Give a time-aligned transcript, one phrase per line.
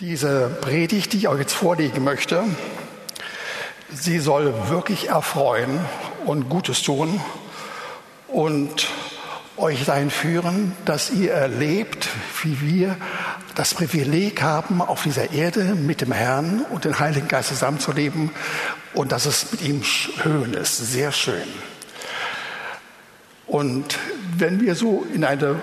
[0.00, 2.42] Diese Predigt, die ich euch jetzt vorlegen möchte,
[3.92, 5.78] sie soll wirklich erfreuen
[6.24, 7.20] und Gutes tun
[8.26, 8.88] und
[9.58, 12.08] euch dahin führen, dass ihr erlebt,
[12.42, 12.96] wie wir
[13.56, 18.30] das Privileg haben, auf dieser Erde mit dem Herrn und dem Heiligen Geist zusammenzuleben
[18.94, 21.46] und dass es mit ihm schön ist, sehr schön.
[23.46, 23.98] Und
[24.38, 25.60] wenn wir so in eine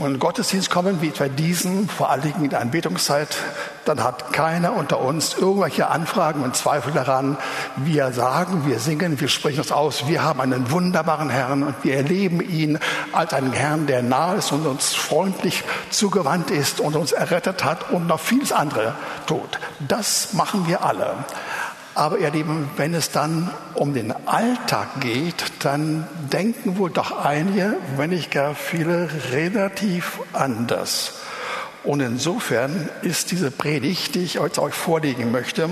[0.00, 3.36] einen Gottesdienst kommen, wie etwa diesen, vor allen Dingen in der Anbetungszeit,
[3.84, 7.36] dann hat keiner unter uns irgendwelche Anfragen und Zweifel daran.
[7.76, 10.06] Wir sagen, wir singen, wir sprechen uns aus.
[10.06, 12.78] Wir haben einen wunderbaren Herrn und wir erleben ihn
[13.12, 17.90] als einen Herrn, der nahe ist und uns freundlich zugewandt ist und uns errettet hat
[17.90, 18.94] und noch vieles andere
[19.26, 19.58] tut.
[19.86, 21.14] Das machen wir alle.
[21.94, 27.76] Aber ihr Lieben, wenn es dann um den Alltag geht, dann denken wohl doch einige,
[27.96, 31.23] wenn nicht gar viele, relativ anders.
[31.84, 35.68] Und insofern ist diese Predigt, die ich euch vorlegen möchte,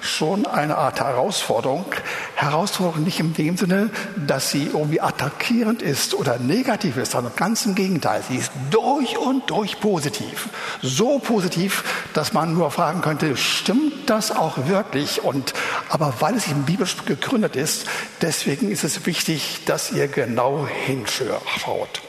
[0.00, 1.86] schon eine Art Herausforderung.
[2.34, 3.90] Herausforderung nicht in dem Sinne,
[4.26, 8.22] dass sie irgendwie attackierend ist oder negativ ist, sondern ganz im Gegenteil.
[8.28, 10.48] Sie ist durch und durch positiv.
[10.82, 15.22] So positiv, dass man nur fragen könnte, stimmt das auch wirklich?
[15.22, 15.54] Und,
[15.88, 17.86] aber weil es im Bibelstück gegründet ist,
[18.20, 22.02] deswegen ist es wichtig, dass ihr genau hinschaut.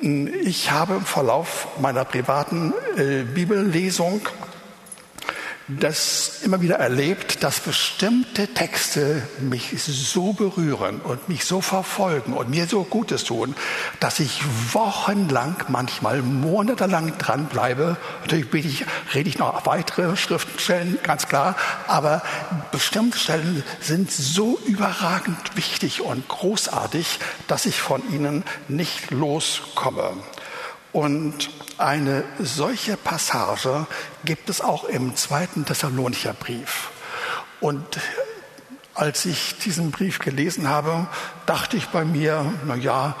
[0.00, 4.20] Ich habe im Verlauf meiner privaten äh, Bibellesung
[5.68, 12.50] das immer wieder erlebt, dass bestimmte Texte mich so berühren und mich so verfolgen und
[12.50, 13.56] mir so Gutes tun,
[13.98, 17.96] dass ich wochenlang, manchmal monatelang dranbleibe.
[18.22, 21.56] Natürlich rede ich, rede ich noch weitere Schriftstellen, ganz klar,
[21.88, 22.22] aber
[22.70, 30.12] bestimmte Stellen sind so überragend wichtig und großartig, dass ich von ihnen nicht loskomme.
[30.96, 33.86] Und eine solche Passage
[34.24, 36.88] gibt es auch im zweiten Thessalonicher Brief.
[37.60, 37.84] Und
[38.94, 41.06] als ich diesen Brief gelesen habe,
[41.44, 43.14] dachte ich bei mir, na ja,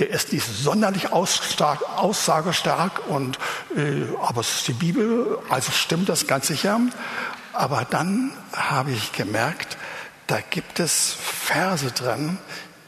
[0.00, 3.38] der ist nicht sonderlich aussagestark, und,
[3.76, 6.80] äh, aber es ist die Bibel, also stimmt das ganz sicher.
[7.52, 9.76] Aber dann habe ich gemerkt,
[10.26, 12.38] da gibt es Verse drin,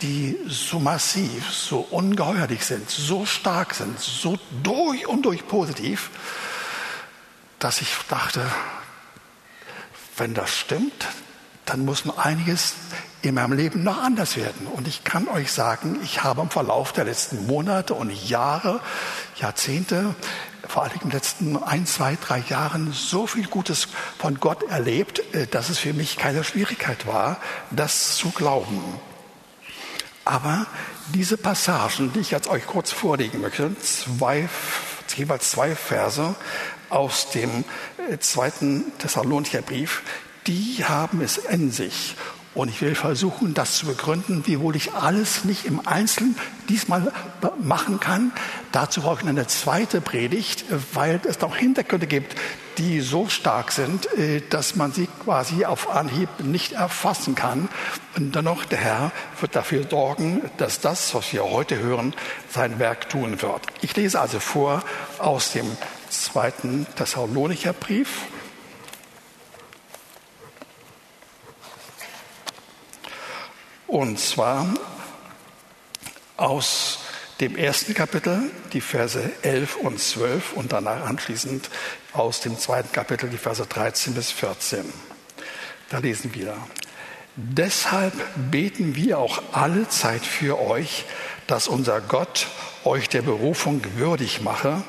[0.03, 6.11] die so massiv, so ungeheuerlich sind, so stark sind, so durch und durch positiv,
[7.59, 8.45] dass ich dachte,
[10.17, 11.09] wenn das stimmt,
[11.65, 12.75] dann muss noch einiges
[13.23, 14.67] in meinem Leben noch anders werden.
[14.67, 18.81] Und ich kann euch sagen, ich habe im Verlauf der letzten Monate und Jahre,
[19.37, 20.15] Jahrzehnte,
[20.67, 23.89] vor allem in den letzten ein, zwei, drei Jahren so viel Gutes
[24.19, 27.39] von Gott erlebt, äh, dass es für mich keine Schwierigkeit war,
[27.71, 28.81] das zu glauben.
[30.25, 30.67] Aber
[31.15, 34.49] diese Passagen, die ich jetzt euch kurz vorlegen möchte, zwei,
[35.17, 36.35] jeweils zwei Verse
[36.89, 37.65] aus dem
[38.11, 40.03] äh, zweiten Thessalonicher Brief,
[40.47, 42.17] die haben es in sich.
[42.55, 46.37] Und ich will versuchen, das zu begründen, wiewohl ich alles nicht im Einzelnen
[46.69, 47.11] diesmal
[47.63, 48.31] machen kann.
[48.73, 52.35] Dazu brauche ich eine zweite Predigt, weil es noch Hintergründe gibt,
[52.77, 57.69] die so stark sind, äh, dass man sie quasi auf Anhieb nicht erfassen kann.
[58.17, 62.15] Und dennoch, der Herr wird dafür sorgen, dass das, was wir heute hören,
[62.51, 63.63] sein Werk tun wird.
[63.81, 64.83] Ich lese also vor
[65.19, 65.67] aus dem
[66.11, 68.27] zweiten Thessalonicher Brief.
[73.93, 74.67] Und zwar
[76.39, 77.01] aus
[77.41, 81.69] dem ersten Kapitel, die Verse 11 und 12 und danach anschließend
[82.15, 84.91] aus dem zweiten Kapitel, die Verse 13 bis 14.
[85.91, 86.57] Da lesen wir,
[87.37, 88.15] deshalb
[88.51, 91.05] beten wir auch alle Zeit für euch,
[91.47, 92.47] dass unser Gott
[92.85, 94.83] euch der Berufung würdig mache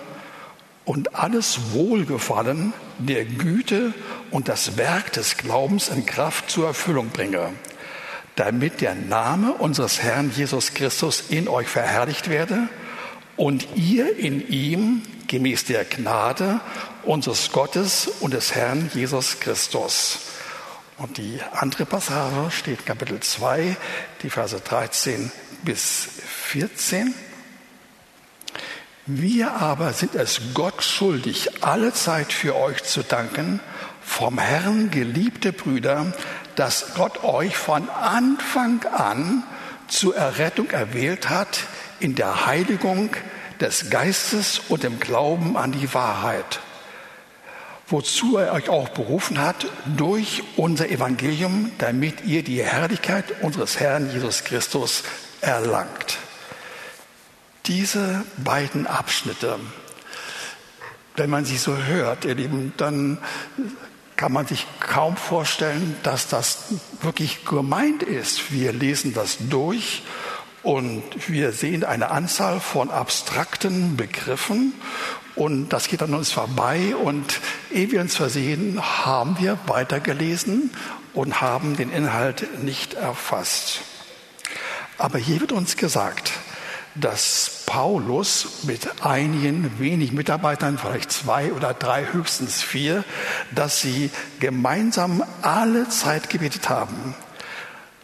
[0.85, 3.93] und alles Wohlgefallen der Güte
[4.31, 7.51] und das Werk des Glaubens in Kraft zur Erfüllung bringe
[8.35, 12.67] damit der Name unseres Herrn Jesus Christus in euch verherrlicht werde
[13.37, 16.59] und ihr in ihm gemäß der Gnade
[17.03, 20.19] unseres Gottes und des Herrn Jesus Christus.
[20.97, 23.75] Und die andere Passage steht in Kapitel 2,
[24.21, 25.31] die Verse 13
[25.63, 26.07] bis
[26.49, 27.13] 14.
[29.05, 33.59] Wir aber sind es Gott schuldig, alle Zeit für euch zu danken,
[34.01, 36.13] vom Herrn geliebte Brüder,
[36.55, 39.43] dass Gott euch von Anfang an
[39.87, 41.61] zur Errettung erwählt hat
[41.99, 43.09] in der Heiligung
[43.59, 46.59] des Geistes und im Glauben an die Wahrheit,
[47.87, 49.67] wozu er euch auch berufen hat
[49.97, 55.03] durch unser Evangelium, damit ihr die Herrlichkeit unseres Herrn Jesus Christus
[55.41, 56.17] erlangt.
[57.65, 59.59] Diese beiden Abschnitte
[61.15, 63.19] wenn man sie so hört, ihr Lieben, dann
[64.23, 68.53] kann man sich kaum vorstellen, dass das wirklich gemeint ist.
[68.53, 70.01] Wir lesen das durch
[70.61, 74.75] und wir sehen eine Anzahl von abstrakten Begriffen
[75.35, 80.71] und das geht an uns vorbei und ehe wir uns versehen, haben wir weitergelesen
[81.13, 83.81] und haben den Inhalt nicht erfasst.
[84.97, 86.31] Aber hier wird uns gesagt,
[86.95, 93.03] dass Paulus mit einigen wenig Mitarbeitern, vielleicht zwei oder drei, höchstens vier,
[93.53, 97.15] dass sie gemeinsam alle Zeit gebetet haben.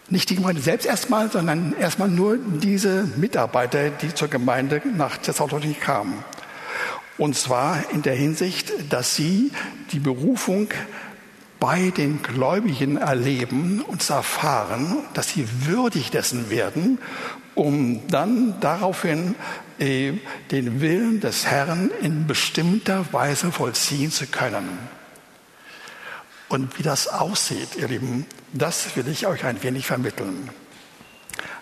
[0.09, 5.79] Nicht die Gemeinde selbst erstmal, sondern erstmal nur diese Mitarbeiter, die zur Gemeinde nach Thessaloniki
[5.79, 6.23] kamen.
[7.19, 9.51] Und zwar in der Hinsicht, dass sie
[9.91, 10.69] die Berufung
[11.59, 16.99] bei den Gläubigen erleben und erfahren, dass sie würdig dessen werden
[17.59, 19.35] um dann daraufhin
[19.79, 20.13] äh,
[20.51, 24.79] den Willen des Herrn in bestimmter Weise vollziehen zu können.
[26.47, 30.49] Und wie das aussieht, ihr Lieben, das will ich euch ein wenig vermitteln.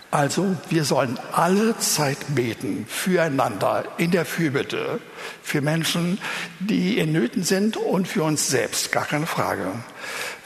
[0.10, 5.02] Also, wir sollen alle Zeit beten füreinander in der Fürbitte,
[5.44, 6.18] für Menschen,
[6.60, 9.66] die in Nöten sind und für uns selbst, gar keine Frage.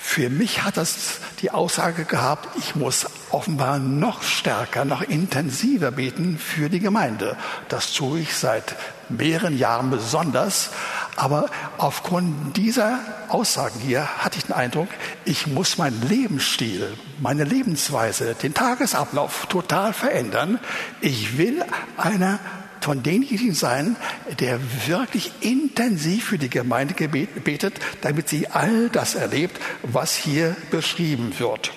[0.03, 6.37] Für mich hat das die Aussage gehabt, ich muss offenbar noch stärker, noch intensiver beten
[6.37, 7.37] für die Gemeinde.
[7.69, 8.75] Das tue ich seit
[9.09, 10.71] mehreren Jahren besonders.
[11.15, 12.99] Aber aufgrund dieser
[13.29, 14.89] Aussagen hier hatte ich den Eindruck,
[15.23, 20.59] ich muss meinen Lebensstil, meine Lebensweise, den Tagesablauf total verändern.
[20.99, 21.63] Ich will
[21.95, 22.39] einer
[22.81, 23.95] von denjenigen sein,
[24.39, 31.33] der wirklich intensiv für die Gemeinde betet, damit sie all das erlebt, was hier beschrieben
[31.37, 31.71] wird.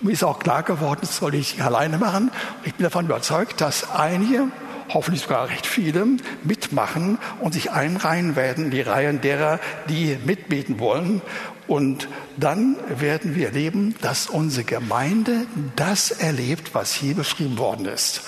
[0.00, 2.30] Mir ist auch klar geworden, das soll ich nicht alleine machen.
[2.64, 4.48] Ich bin davon überzeugt, dass einige,
[4.90, 6.06] hoffentlich sogar recht viele,
[6.44, 11.20] mitmachen und sich einreihen werden in die Reihen derer, die mitbeten wollen.
[11.66, 15.46] Und dann werden wir erleben, dass unsere Gemeinde
[15.76, 18.22] das erlebt, was hier beschrieben worden ist.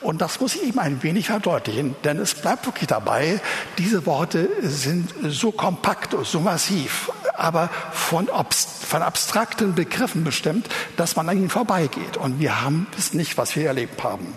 [0.00, 3.40] Und das muss ich ihm ein wenig verdeutlichen, denn es bleibt wirklich dabei,
[3.78, 11.16] diese Worte sind so kompakt und so massiv, aber von, von abstrakten Begriffen bestimmt, dass
[11.16, 12.18] man an ihnen vorbeigeht.
[12.18, 14.36] Und wir haben es nicht, was wir erlebt haben.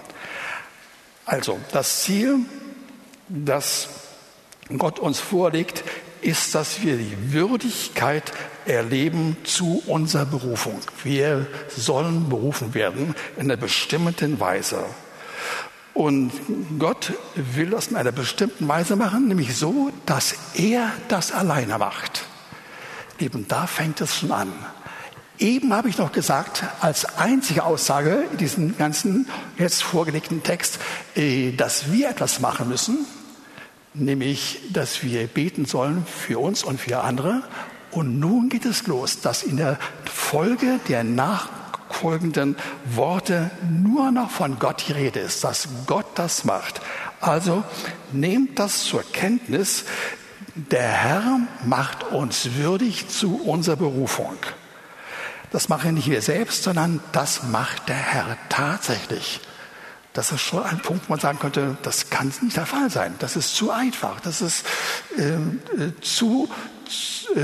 [1.26, 2.40] Also, das Ziel,
[3.28, 3.90] das
[4.78, 5.84] Gott uns vorlegt,
[6.22, 8.32] ist, dass wir die Würdigkeit
[8.66, 10.80] erleben zu unserer Berufung.
[11.04, 14.84] Wir sollen berufen werden in einer bestimmten Weise.
[15.94, 16.32] Und
[16.78, 22.26] Gott will das in einer bestimmten Weise machen, nämlich so, dass er das alleine macht.
[23.20, 24.54] Eben da fängt es schon an.
[25.40, 29.28] Eben habe ich noch gesagt, als einzige Aussage in diesem ganzen
[29.58, 30.80] jetzt vorgelegten Text,
[31.16, 33.06] äh, dass wir etwas machen müssen,
[33.94, 37.44] nämlich, dass wir beten sollen für uns und für andere.
[37.92, 41.50] Und nun geht es los, dass in der Folge der nach
[41.90, 42.56] folgenden
[42.86, 46.82] Worte nur noch von Gott die Rede ist, dass Gott das macht.
[47.22, 47.64] Also
[48.12, 49.86] nehmt das zur Kenntnis,
[50.56, 54.36] der Herr macht uns würdig zu unserer Berufung.
[55.52, 59.42] Das machen nicht wir selbst, sondern das macht der Herr tatsächlich.
[60.14, 63.16] Das ist schon ein Punkt, wo man sagen könnte, das kann nicht der Fall sein.
[63.20, 64.20] Das ist zu einfach.
[64.20, 64.66] Das ist
[65.18, 66.50] ähm, äh, zu,
[67.36, 67.40] äh,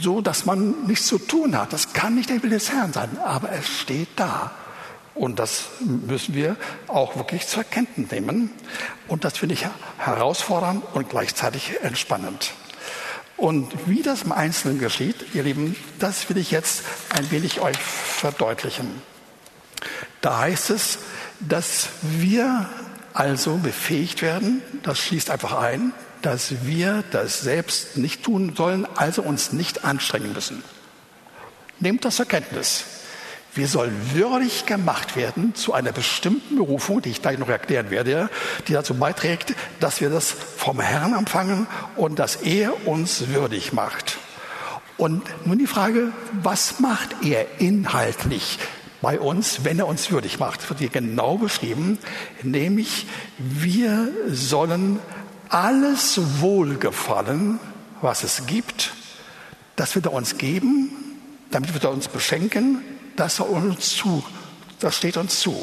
[0.00, 1.72] so, dass man nichts zu tun hat.
[1.72, 4.50] Das kann nicht der Wille des Herrn sein, aber es steht da.
[5.14, 6.56] Und das müssen wir
[6.88, 8.50] auch wirklich zur Kenntnis nehmen.
[9.08, 9.66] Und das finde ich
[9.98, 12.52] herausfordernd und gleichzeitig entspannend.
[13.36, 17.76] Und wie das im Einzelnen geschieht, ihr Lieben, das will ich jetzt ein wenig euch
[17.78, 19.02] verdeutlichen.
[20.20, 20.98] Da heißt es,
[21.40, 22.68] dass wir
[23.14, 25.92] also befähigt werden, das schließt einfach ein,
[26.26, 30.64] dass wir das selbst nicht tun sollen, also uns nicht anstrengen müssen.
[31.78, 32.84] Nehmt das zur Kenntnis.
[33.54, 38.28] Wir sollen würdig gemacht werden zu einer bestimmten Berufung, die ich gleich noch erklären werde,
[38.66, 44.18] die dazu beiträgt, dass wir das vom Herrn empfangen und dass er uns würdig macht.
[44.96, 46.10] Und nun die Frage,
[46.42, 48.58] was macht er inhaltlich
[49.00, 50.62] bei uns, wenn er uns würdig macht?
[50.62, 51.98] Das wird hier genau beschrieben,
[52.42, 53.06] nämlich
[53.38, 54.98] wir sollen
[55.48, 57.58] alles Wohlgefallen,
[58.00, 58.92] was es gibt,
[59.76, 60.90] das wird er uns geben,
[61.50, 62.82] damit wird er uns beschenken,
[63.16, 64.24] das er uns zu,
[64.80, 65.54] das steht uns zu.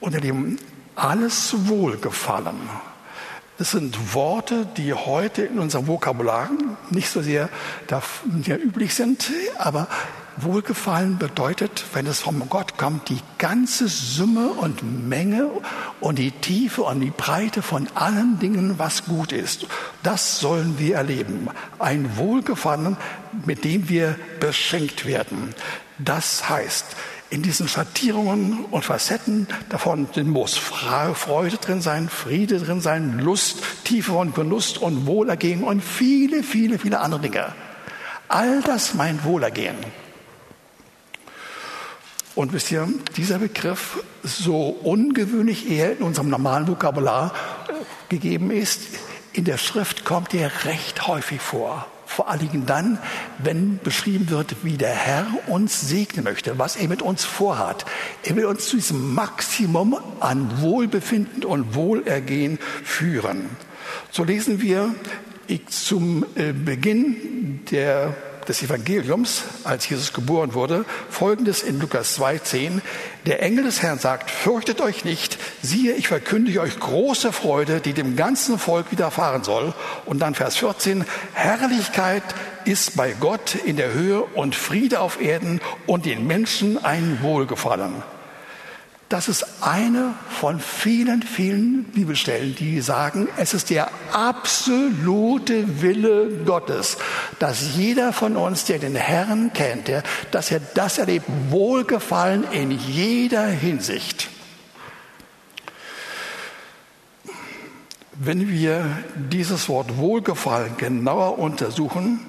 [0.00, 0.58] Unter dem
[0.94, 2.56] alles Wohlgefallen,
[3.58, 6.50] das sind Worte, die heute in unserem Vokabular
[6.90, 7.48] nicht so sehr,
[8.42, 9.86] sehr üblich sind, aber
[10.44, 15.48] Wohlgefallen bedeutet, wenn es vom Gott kommt, die ganze Summe und Menge
[16.00, 19.66] und die Tiefe und die Breite von allen Dingen, was gut ist.
[20.02, 21.48] Das sollen wir erleben.
[21.78, 22.96] Ein Wohlgefallen,
[23.44, 25.54] mit dem wir beschenkt werden.
[25.98, 26.96] Das heißt,
[27.30, 34.12] in diesen Schattierungen und Facetten davon muss Freude drin sein, Friede drin sein, Lust, Tiefe
[34.12, 37.54] und Genuss und Wohlergehen und viele, viele, viele andere Dinge.
[38.28, 39.76] All das meint Wohlergehen.
[42.34, 47.32] Und wisst ihr, dieser Begriff, so ungewöhnlich er in unserem normalen Vokabular
[47.68, 47.72] äh,
[48.08, 48.80] gegeben ist,
[49.34, 51.86] in der Schrift kommt er recht häufig vor.
[52.06, 52.98] Vor allen Dingen dann,
[53.38, 57.86] wenn beschrieben wird, wie der Herr uns segnen möchte, was er mit uns vorhat.
[58.22, 63.48] Er will uns zu diesem Maximum an Wohlbefinden und Wohlergehen führen.
[64.10, 64.94] So lesen wir
[65.68, 68.14] zum äh, Beginn der
[68.48, 72.80] des Evangeliums, als Jesus geboren wurde, folgendes in Lukas 2,10.
[73.26, 77.92] Der Engel des Herrn sagt, fürchtet euch nicht, siehe, ich verkündige euch große Freude, die
[77.92, 79.74] dem ganzen Volk widerfahren soll.
[80.04, 82.24] Und dann Vers 14, Herrlichkeit
[82.64, 88.02] ist bei Gott in der Höhe und Friede auf Erden und den Menschen ein Wohlgefallen.
[89.12, 96.96] Das ist eine von vielen, vielen Bibelstellen, die sagen, es ist der absolute Wille Gottes,
[97.38, 102.70] dass jeder von uns, der den Herrn kennt, der, dass er das erlebt, Wohlgefallen in
[102.70, 104.30] jeder Hinsicht.
[108.14, 112.20] Wenn wir dieses Wort Wohlgefallen genauer untersuchen,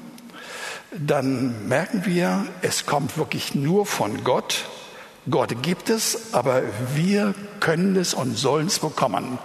[0.92, 4.66] dann merken wir, es kommt wirklich nur von Gott
[5.30, 6.64] Gott gibt es, aber
[6.94, 9.40] wir können es und sollen es bekommen.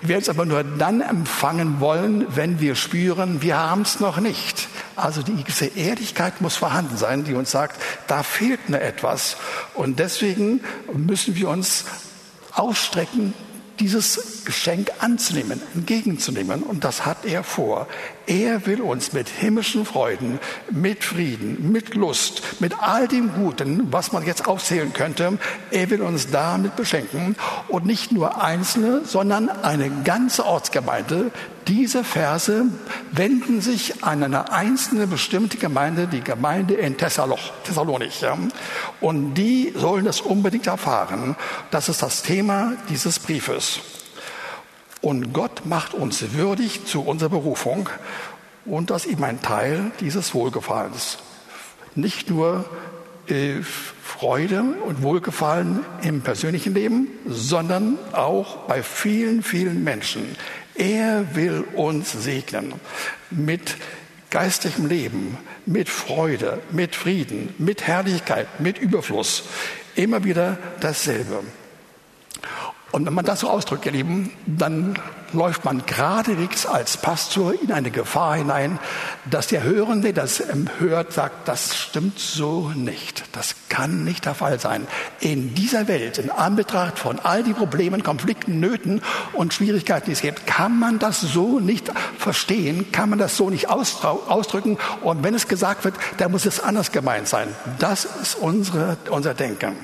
[0.00, 4.18] Wir werden es aber nur dann empfangen wollen, wenn wir spüren, wir haben es noch
[4.18, 4.68] nicht.
[4.94, 9.36] Also diese Ehrlichkeit muss vorhanden sein, die uns sagt, da fehlt mir etwas.
[9.74, 10.60] Und deswegen
[10.92, 11.86] müssen wir uns
[12.52, 13.34] ausstrecken
[13.80, 16.62] dieses Geschenk anzunehmen, entgegenzunehmen.
[16.62, 17.86] Und das hat er vor.
[18.26, 20.38] Er will uns mit himmlischen Freuden,
[20.70, 25.38] mit Frieden, mit Lust, mit all dem Guten, was man jetzt aufzählen könnte,
[25.70, 27.36] er will uns damit beschenken.
[27.68, 31.30] Und nicht nur Einzelne, sondern eine ganze Ortsgemeinde.
[31.68, 32.66] Diese Verse
[33.10, 38.20] wenden sich an eine einzelne bestimmte Gemeinde, die Gemeinde in Thessalonich.
[38.20, 38.38] Ja.
[39.00, 41.34] Und die sollen das unbedingt erfahren.
[41.72, 43.80] Das ist das Thema dieses Briefes.
[45.00, 47.88] Und Gott macht uns würdig zu unserer Berufung.
[48.64, 51.18] Und das ist eben ein Teil dieses Wohlgefallens.
[51.96, 52.64] Nicht nur
[53.28, 53.62] äh,
[54.02, 60.36] Freude und Wohlgefallen im persönlichen Leben, sondern auch bei vielen, vielen Menschen.
[60.78, 62.74] Er will uns segnen
[63.30, 63.76] mit
[64.30, 69.44] geistigem Leben, mit Freude, mit Frieden, mit Herrlichkeit, mit Überfluss.
[69.94, 71.42] Immer wieder dasselbe.
[72.96, 74.98] Und wenn man das so ausdrückt, ihr Lieben, dann
[75.34, 78.78] läuft man geradewegs als Pastor in eine Gefahr hinein,
[79.28, 80.42] dass der Hörende, das
[80.78, 83.24] hört, sagt, das stimmt so nicht.
[83.32, 84.86] Das kann nicht der Fall sein.
[85.20, 89.02] In dieser Welt, in Anbetracht von all die Problemen, Konflikten, Nöten
[89.34, 93.50] und Schwierigkeiten, die es gibt, kann man das so nicht verstehen, kann man das so
[93.50, 94.78] nicht ausdrücken.
[95.02, 97.48] Und wenn es gesagt wird, dann muss es anders gemeint sein.
[97.78, 99.76] Das ist unsere, unser Denken.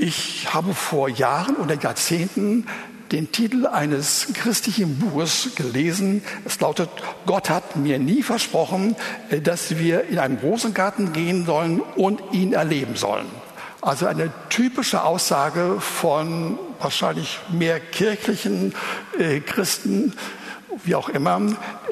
[0.00, 2.68] Ich habe vor Jahren oder Jahrzehnten
[3.10, 6.22] den Titel eines christlichen Buches gelesen.
[6.44, 6.88] Es lautet,
[7.26, 8.94] Gott hat mir nie versprochen,
[9.30, 13.26] äh, dass wir in einen Rosengarten gehen sollen und ihn erleben sollen.
[13.80, 18.74] Also eine typische Aussage von wahrscheinlich mehr kirchlichen
[19.18, 20.14] äh, Christen,
[20.84, 21.40] wie auch immer,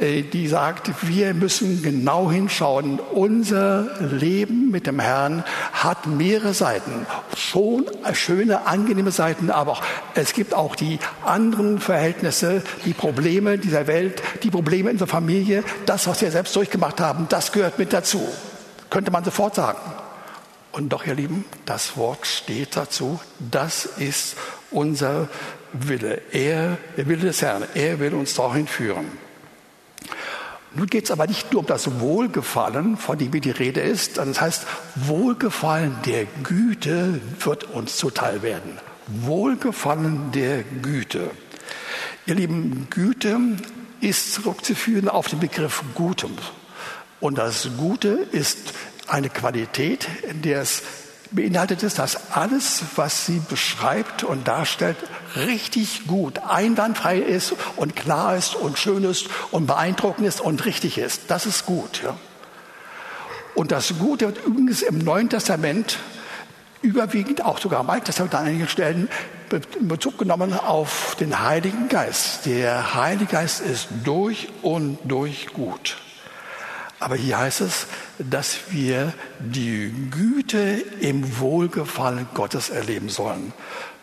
[0.01, 3.01] äh, die sagt, wir müssen genau hinschauen.
[3.13, 7.07] Unser Leben mit dem Herrn hat mehrere Seiten.
[7.37, 9.79] Schon schöne, angenehme Seiten, aber
[10.15, 15.65] es gibt auch die anderen Verhältnisse, die Probleme dieser Welt, die Probleme in der Familie.
[15.87, 18.27] Das, was wir selbst durchgemacht haben, das gehört mit dazu.
[18.91, 19.79] Könnte man sofort sagen.
[20.73, 23.19] Und doch, ihr Lieben, das Wort steht dazu.
[23.39, 24.37] Das ist
[24.71, 25.29] unser
[25.73, 26.23] Wille.
[26.33, 27.65] Er, der Wille des Herrn.
[27.75, 29.07] Er will uns dahin führen.
[30.75, 34.19] Nun geht es aber nicht nur um das Wohlgefallen, von dem die Rede ist.
[34.19, 38.79] Das heißt, Wohlgefallen der Güte wird uns zuteil werden.
[39.07, 41.31] Wohlgefallen der Güte.
[42.27, 43.39] Ihr Lieben, Güte
[44.01, 46.33] ist zurückzuführen auf den Begriff Gutem.
[47.21, 48.75] Und das Gute ist
[49.07, 50.83] eine Qualität, in der es
[51.31, 54.97] beinhaltet es, dass alles, was sie beschreibt und darstellt,
[55.37, 60.99] richtig gut, einwandfrei ist und klar ist und schön ist und beeindruckend ist und richtig
[60.99, 61.23] ist.
[61.29, 62.03] Das ist gut.
[62.03, 62.17] Ja.
[63.55, 65.99] Und das Gute wird übrigens im Neuen Testament
[66.83, 69.09] überwiegend, auch sogar im Alten Testament an einigen Stellen,
[69.81, 72.47] Bezug genommen auf den Heiligen Geist.
[72.47, 75.97] Der Heilige Geist ist durch und durch gut.
[76.99, 77.87] Aber hier heißt es,
[78.19, 83.53] dass wir die Güte im Wohlgefallen Gottes erleben sollen.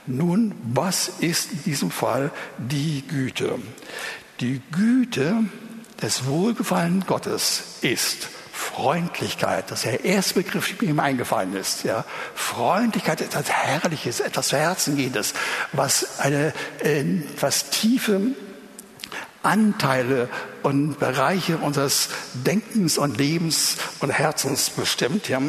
[0.06, 3.58] Nun, was ist in diesem Fall die Güte?
[4.42, 5.44] Die Güte
[6.02, 9.72] des Wohlgefallen Gottes ist Freundlichkeit.
[9.72, 11.84] Das ist der erste Begriff, der mir eingefallen ist.
[11.84, 12.06] Ja.
[12.36, 15.34] Freundlichkeit ist etwas Herrliches, etwas zu Herzen gehendes,
[15.72, 17.04] was eine äh,
[17.40, 18.22] was tiefe
[19.44, 20.30] Anteile
[20.64, 25.28] und Bereiche unseres Denkens und Lebens und Herzens bestimmt.
[25.28, 25.40] Ja?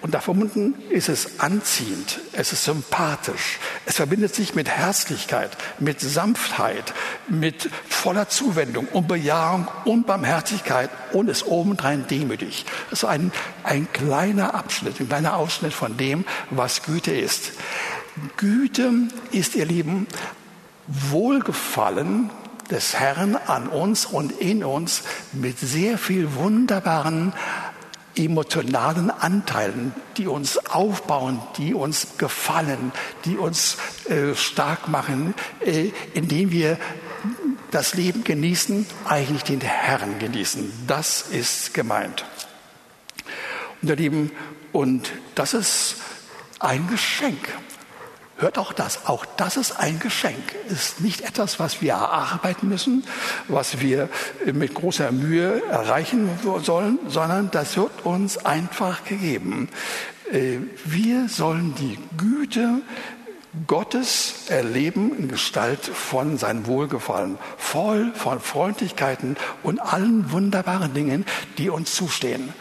[0.00, 6.00] Und da verbunden ist es anziehend, es ist sympathisch, es verbindet sich mit Herzlichkeit, mit
[6.00, 6.94] Sanftheit,
[7.28, 12.64] mit voller Zuwendung und Bejahung und Barmherzigkeit und ist obendrein demütig.
[12.90, 13.32] Das ist ein,
[13.64, 17.52] ein kleiner Abschnitt, ein kleiner Ausschnitt von dem, was Güte ist.
[18.36, 18.92] Güte
[19.32, 20.06] ist, ihr Lieben,
[20.86, 22.30] Wohlgefallen
[22.70, 27.32] des Herrn an uns und in uns mit sehr viel wunderbaren
[28.16, 32.92] emotionalen Anteilen, die uns aufbauen, die uns gefallen,
[33.24, 33.76] die uns
[34.08, 35.34] äh, stark machen,
[35.64, 36.78] äh, indem wir
[37.70, 40.72] das Leben genießen, eigentlich den Herrn genießen.
[40.86, 42.24] Das ist gemeint.
[43.80, 44.32] Und ihr Lieben,
[44.72, 45.96] und das ist
[46.58, 47.48] ein Geschenk.
[48.40, 49.06] Hört auch das.
[49.06, 50.54] Auch das ist ein Geschenk.
[50.70, 53.04] Ist nicht etwas, was wir erarbeiten müssen,
[53.48, 54.08] was wir
[54.50, 56.30] mit großer Mühe erreichen
[56.62, 59.68] sollen, sondern das wird uns einfach gegeben.
[60.32, 62.80] Äh, wir sollen die Güte
[63.66, 71.26] Gottes erleben in Gestalt von seinem Wohlgefallen, voll von Freundlichkeiten und allen wunderbaren Dingen,
[71.58, 72.54] die uns zustehen.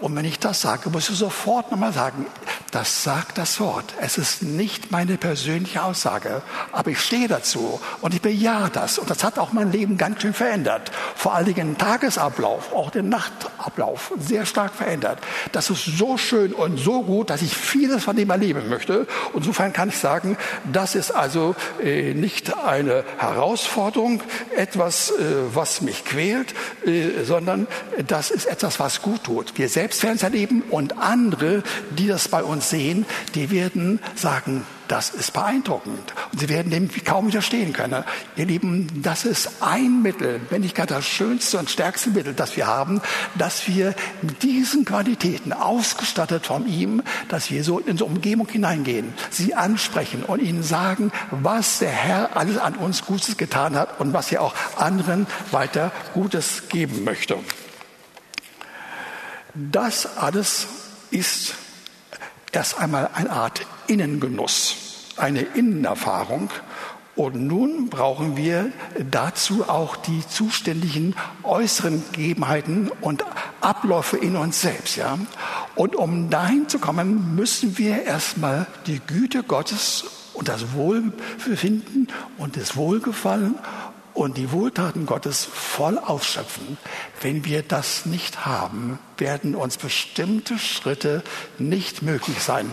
[0.00, 2.26] Und wenn ich das sage, muss ich sofort nochmal sagen,
[2.72, 3.94] das sagt das Wort.
[4.00, 8.98] Es ist nicht meine persönliche Aussage, aber ich stehe dazu und ich bejahe das.
[8.98, 10.90] Und das hat auch mein Leben ganz schön verändert.
[11.14, 15.18] Vor allen Dingen den Tagesablauf, auch den Nachtablauf sehr stark verändert.
[15.52, 19.06] Das ist so schön und so gut, dass ich vieles von dem erleben möchte.
[19.32, 20.36] Und insofern kann ich sagen,
[20.72, 24.22] das ist also äh, nicht eine Herausforderung,
[24.56, 25.14] etwas, äh,
[25.54, 26.54] was mich quält,
[26.84, 27.68] äh, sondern
[28.08, 29.56] das ist etwas, was gut tut.
[29.56, 31.62] Wir selbst selbst werden es erleben und andere,
[31.98, 36.12] die das bei uns sehen, die werden sagen, das ist beeindruckend.
[36.32, 38.04] Und sie werden dem kaum widerstehen können.
[38.36, 42.56] Ihr Lieben, das ist ein Mittel, wenn nicht gar das schönste und stärkste Mittel, das
[42.56, 43.00] wir haben,
[43.38, 49.14] dass wir mit diesen Qualitäten ausgestattet von ihm, dass wir so in so Umgebung hineingehen,
[49.30, 54.12] sie ansprechen und ihnen sagen, was der Herr alles an uns Gutes getan hat und
[54.12, 57.38] was er auch anderen weiter Gutes geben möchte.
[59.54, 60.66] Das alles
[61.10, 61.54] ist
[62.52, 64.76] erst einmal eine Art Innengenuss,
[65.16, 66.50] eine Innenerfahrung.
[67.14, 68.72] Und nun brauchen wir
[69.10, 73.24] dazu auch die zuständigen äußeren Gegebenheiten und
[73.60, 74.96] Abläufe in uns selbst.
[74.96, 75.18] Ja?
[75.74, 82.56] Und um dahin zu kommen, müssen wir erstmal die Güte Gottes und das Wohlbefinden und
[82.56, 83.56] das Wohlgefallen
[84.14, 86.78] und die Wohltaten Gottes voll ausschöpfen.
[87.20, 91.22] Wenn wir das nicht haben, werden uns bestimmte Schritte
[91.58, 92.70] nicht möglich sein.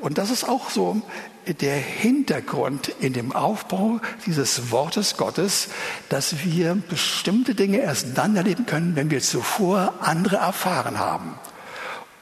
[0.00, 1.02] Und das ist auch so
[1.46, 5.68] der Hintergrund in dem Aufbau dieses Wortes Gottes,
[6.08, 11.34] dass wir bestimmte Dinge erst dann erleben können, wenn wir zuvor andere erfahren haben.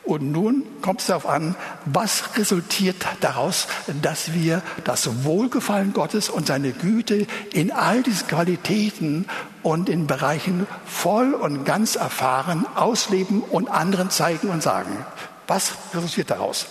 [0.02, 3.68] Und nun kommt es darauf an, was resultiert daraus,
[4.02, 9.26] dass wir das Wohlgefallen Gottes und seine Güte in all diesen Qualitäten
[9.62, 15.04] und in Bereichen voll und ganz erfahren, ausleben und anderen zeigen und sagen.
[15.46, 16.66] Was resultiert daraus?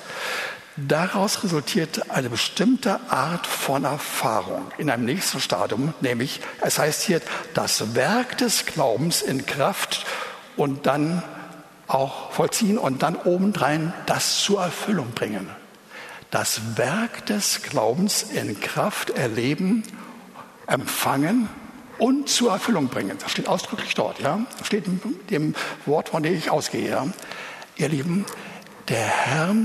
[0.76, 7.22] Daraus resultiert eine bestimmte Art von Erfahrung in einem nächsten Stadium, nämlich es heißt hier
[7.54, 10.06] das Werk des Glaubens in Kraft
[10.56, 11.22] und dann
[11.90, 15.50] auch vollziehen und dann obendrein das zur Erfüllung bringen.
[16.32, 19.84] Das Werk des Glaubens in Kraft erleben,
[20.68, 21.50] empfangen
[21.98, 23.18] und zur Erfüllung bringen.
[23.20, 24.40] Das steht ausdrücklich dort, ja.
[24.58, 27.08] Das steht in dem Wort, von dem ich ausgehe, ja.
[27.76, 28.26] Ihr Lieben,
[28.88, 29.56] der Herr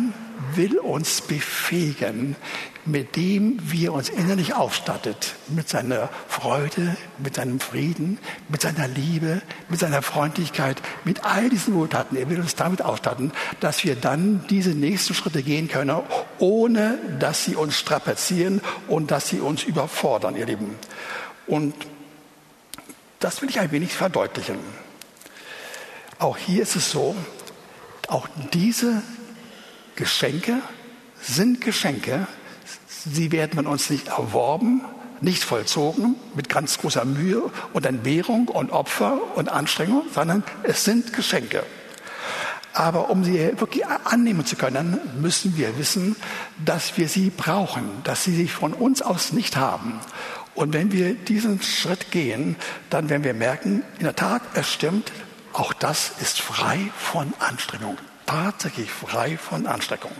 [0.54, 2.36] will uns befähigen,
[2.86, 8.18] mit dem wir uns innerlich ausstattet, mit seiner Freude, mit seinem Frieden,
[8.48, 12.16] mit seiner Liebe, mit seiner Freundlichkeit, mit all diesen Wohltaten.
[12.16, 15.96] Er will uns damit ausstatten, dass wir dann diese nächsten Schritte gehen können,
[16.38, 20.76] ohne dass sie uns strapazieren und dass sie uns überfordern, ihr Lieben.
[21.46, 21.74] Und
[23.20, 24.58] das will ich ein wenig verdeutlichen.
[26.18, 27.16] Auch hier ist es so,
[28.08, 29.02] Auch diese
[29.96, 30.60] Geschenke
[31.20, 32.26] sind Geschenke.
[33.04, 34.82] Sie werden von uns nicht erworben,
[35.20, 41.12] nicht vollzogen mit ganz großer Mühe und Entbehrung und Opfer und Anstrengung, sondern es sind
[41.12, 41.64] Geschenke.
[42.72, 46.16] Aber um sie wirklich annehmen zu können, müssen wir wissen,
[46.64, 50.00] dass wir sie brauchen, dass sie sich von uns aus nicht haben.
[50.54, 52.56] Und wenn wir diesen Schritt gehen,
[52.90, 55.12] dann werden wir merken, in der Tat, es stimmt,
[55.52, 57.96] auch das ist frei von Anstrengung.
[58.26, 60.12] Tatsächlich frei von Anstrengung.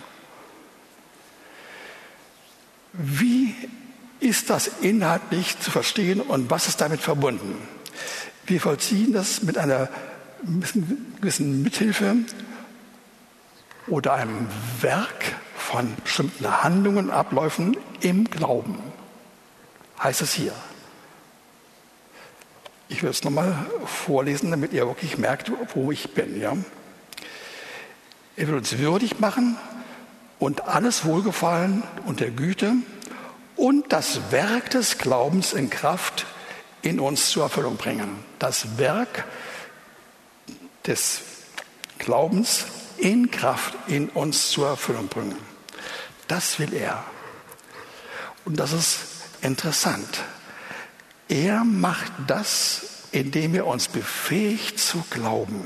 [2.97, 3.53] Wie
[4.19, 7.55] ist das inhaltlich zu verstehen und was ist damit verbunden?
[8.45, 9.89] Wir vollziehen das mit einer
[10.43, 12.15] gewissen Mithilfe
[13.87, 14.47] oder einem
[14.81, 18.79] Werk von bestimmten Handlungen, Abläufen im Glauben,
[20.01, 20.53] heißt es hier.
[22.87, 26.39] Ich will es nochmal vorlesen, damit ihr wirklich merkt, wo ich bin.
[26.39, 26.55] Ja?
[28.35, 29.57] Er will uns würdig machen
[30.39, 32.73] und alles Wohlgefallen und der Güte
[33.55, 36.25] und das Werk des Glaubens in Kraft
[36.81, 38.23] in uns zur Erfüllung bringen.
[38.39, 39.25] Das Werk
[40.85, 41.21] des
[41.97, 42.65] Glaubens
[42.97, 45.37] in Kraft in uns zur Erfüllung bringen.
[46.27, 47.03] Das will er.
[48.45, 48.99] Und das ist
[49.41, 50.23] interessant.
[51.27, 55.65] Er macht das, indem er uns befähigt zu glauben.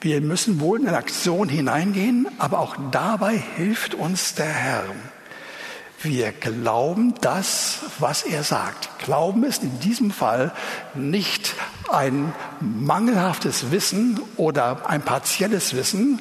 [0.00, 4.84] Wir müssen wohl in Aktion hineingehen, aber auch dabei hilft uns der Herr.
[6.04, 8.90] Wir glauben das, was er sagt.
[8.98, 10.52] Glauben ist in diesem Fall
[10.92, 11.54] nicht
[11.90, 16.20] ein mangelhaftes Wissen oder ein partielles Wissen.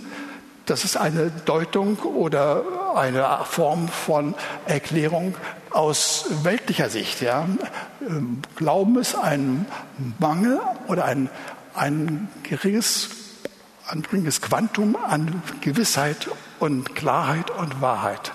[0.65, 2.63] Das ist eine Deutung oder
[2.95, 5.35] eine Form von Erklärung
[5.71, 7.19] aus weltlicher Sicht.
[7.19, 7.45] Ja.
[8.55, 9.65] Glauben ist ein
[10.17, 11.29] Mangel oder ein,
[11.75, 13.09] ein geringes
[13.87, 18.31] ein geringes Quantum an Gewissheit und Klarheit und Wahrheit.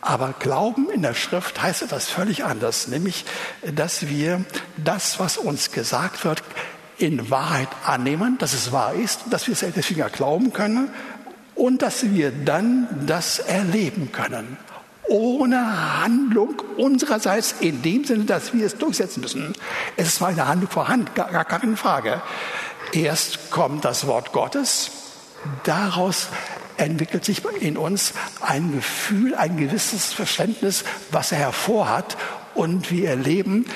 [0.00, 3.24] Aber Glauben in der Schrift heißt etwas völlig anderes, nämlich,
[3.74, 4.44] dass wir
[4.76, 6.42] das, was uns gesagt wird,
[6.98, 10.90] in Wahrheit annehmen, dass es wahr ist, dass wir es deswegen glauben können
[11.54, 14.56] und dass wir dann das erleben können.
[15.08, 19.54] Ohne Handlung unsererseits in dem Sinne, dass wir es durchsetzen müssen.
[19.96, 22.22] Es ist zwar eine Handlung vorhanden, gar keine Frage.
[22.92, 24.90] Erst kommt das Wort Gottes,
[25.64, 26.28] daraus
[26.76, 32.16] entwickelt sich in uns ein Gefühl, ein gewisses Verständnis, was er hervorhat.
[32.54, 33.66] Und wir erleben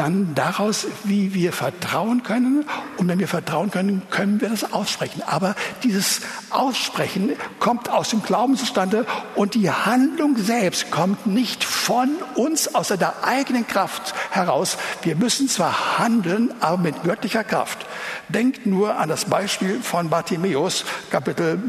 [0.00, 2.64] dann daraus, wie wir vertrauen können.
[2.96, 5.22] Und wenn wir vertrauen können, können wir das aussprechen.
[5.26, 12.08] Aber dieses Aussprechen kommt aus dem Glauben zustande und die Handlung selbst kommt nicht von
[12.34, 14.78] uns aus der eigenen Kraft heraus.
[15.02, 17.84] Wir müssen zwar handeln, aber mit göttlicher Kraft.
[18.30, 21.60] Denkt nur an das Beispiel von Bartimäus, Kapitel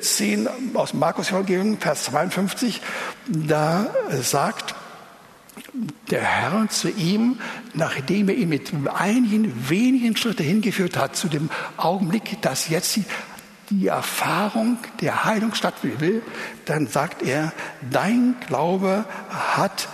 [0.00, 2.80] 10 äh, aus Markus Evangelium, Vers 52,
[3.26, 3.88] da
[4.20, 4.76] sagt
[6.10, 7.38] der Herr zu ihm,
[7.74, 12.98] nachdem er ihn mit einigen wenigen Schritten hingeführt hat, zu dem Augenblick, dass jetzt
[13.70, 16.22] die, Erfahrung der Heilung stattfinden will,
[16.64, 17.52] dann sagt er,
[17.88, 19.88] dein Glaube hat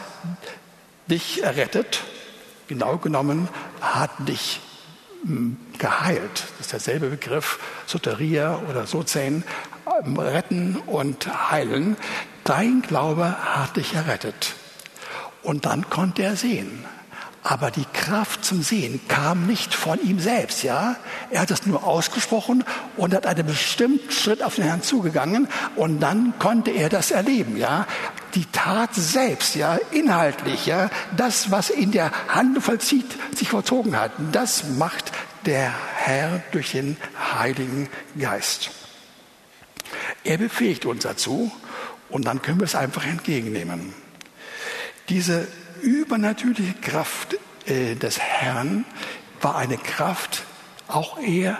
[1.08, 2.02] dich errettet,
[2.68, 3.48] genau genommen
[3.82, 4.60] hat dich
[5.78, 6.44] geheilt.
[6.56, 9.44] Das ist derselbe Begriff, Soteria oder Sozen,
[10.16, 11.96] retten und heilen.
[12.44, 14.54] Dein Glaube hat dich errettet.
[15.46, 16.84] Und dann konnte er sehen.
[17.44, 20.96] Aber die Kraft zum Sehen kam nicht von ihm selbst, ja.
[21.30, 22.64] Er hat es nur ausgesprochen
[22.96, 27.56] und hat einen bestimmten Schritt auf den Herrn zugegangen und dann konnte er das erleben,
[27.56, 27.86] ja.
[28.34, 34.10] Die Tat selbst, ja, inhaltlich, ja, das, was in der Hand vollzieht, sich vollzogen hat,
[34.32, 35.12] das macht
[35.44, 36.96] der Herr durch den
[37.38, 38.70] Heiligen Geist.
[40.24, 41.52] Er befähigt uns dazu
[42.10, 43.94] und dann können wir es einfach entgegennehmen.
[45.08, 45.46] Diese
[45.82, 48.84] übernatürliche Kraft äh, des Herrn
[49.40, 50.42] war eine Kraft,
[50.88, 51.58] auch er,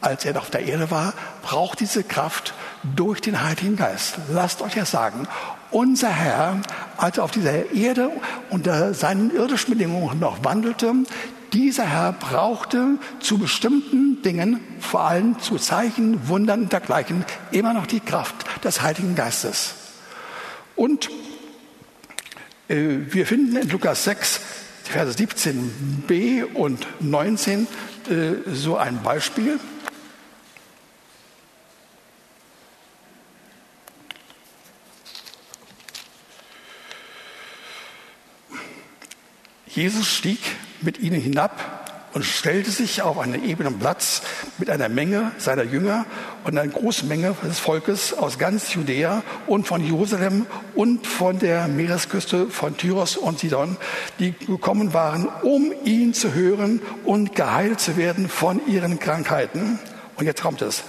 [0.00, 2.54] als er auf der Erde war, braucht diese Kraft
[2.94, 4.18] durch den Heiligen Geist.
[4.28, 5.26] Lasst euch ja sagen,
[5.72, 6.60] unser Herr,
[6.96, 8.10] als er auf dieser Erde
[8.50, 10.94] unter seinen irdischen Bedingungen noch wandelte,
[11.52, 17.86] dieser Herr brauchte zu bestimmten Dingen, vor allem zu Zeichen, Wundern und dergleichen, immer noch
[17.86, 19.74] die Kraft des Heiligen Geistes.
[20.74, 21.08] Und
[22.68, 24.40] wir finden in Lukas 6,
[24.84, 27.66] Verse 17b und 19
[28.08, 29.58] äh, so ein Beispiel.
[39.66, 40.40] Jesus stieg
[40.80, 41.75] mit ihnen hinab
[42.16, 44.22] und stellte sich auf einen ebenen Platz
[44.56, 46.06] mit einer Menge seiner Jünger
[46.44, 51.68] und einer großen Menge des Volkes aus ganz Judäa und von Jerusalem und von der
[51.68, 53.76] Meeresküste von Tyros und Sidon,
[54.18, 59.78] die gekommen waren, um ihn zu hören und geheilt zu werden von ihren Krankheiten.
[60.16, 60.84] Und jetzt kommt es.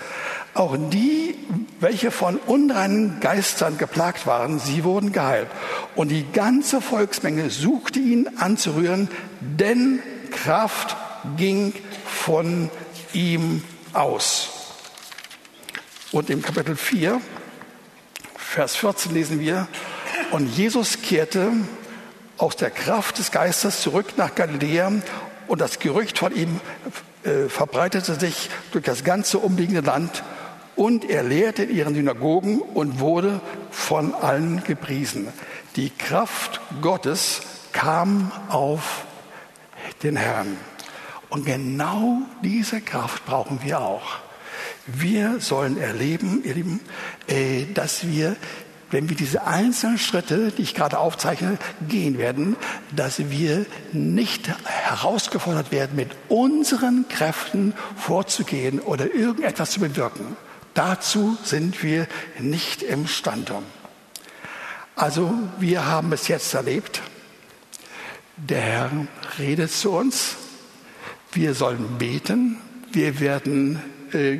[0.53, 1.35] Auch die,
[1.81, 5.49] welche von unreinen Geistern geplagt waren, sie wurden geheilt.
[5.93, 9.09] Und die ganze Volksmenge suchte ihn anzurühren,
[9.41, 9.99] denn
[10.31, 10.95] Kraft
[11.38, 11.73] ging
[12.06, 12.69] von
[13.13, 14.49] ihm aus.
[16.12, 17.19] Und im Kapitel 4,
[18.36, 19.67] Vers 14 lesen wir,
[20.32, 21.51] und Jesus kehrte
[22.38, 24.91] aus der Kraft des Geistes zurück nach Galiläa
[25.47, 26.60] und das Gerücht von ihm
[27.23, 30.23] äh, verbreitete sich durch das ganze umliegende Land
[30.75, 35.27] und er lehrte in ihren Synagogen und wurde von allen gepriesen.
[35.75, 37.41] Die Kraft Gottes
[37.73, 39.06] kam auf
[40.03, 40.58] den Herrn.
[41.29, 44.19] Und genau diese Kraft brauchen wir auch.
[44.85, 46.79] Wir sollen erleben, ihr Lieben,
[47.27, 48.37] äh, dass wir,
[48.89, 52.55] wenn wir diese einzelnen Schritte, die ich gerade aufzeichne, gehen werden,
[52.95, 60.37] dass wir nicht herausgefordert werden, mit unseren Kräften vorzugehen oder irgendetwas zu bewirken.
[60.73, 62.07] Dazu sind wir
[62.39, 63.55] nicht imstande.
[64.95, 67.01] Also wir haben es jetzt erlebt.
[68.37, 68.91] Der Herr
[69.37, 70.37] redet zu uns.
[71.31, 72.57] Wir sollen beten.
[72.91, 73.81] Wir werden
[74.13, 74.39] äh,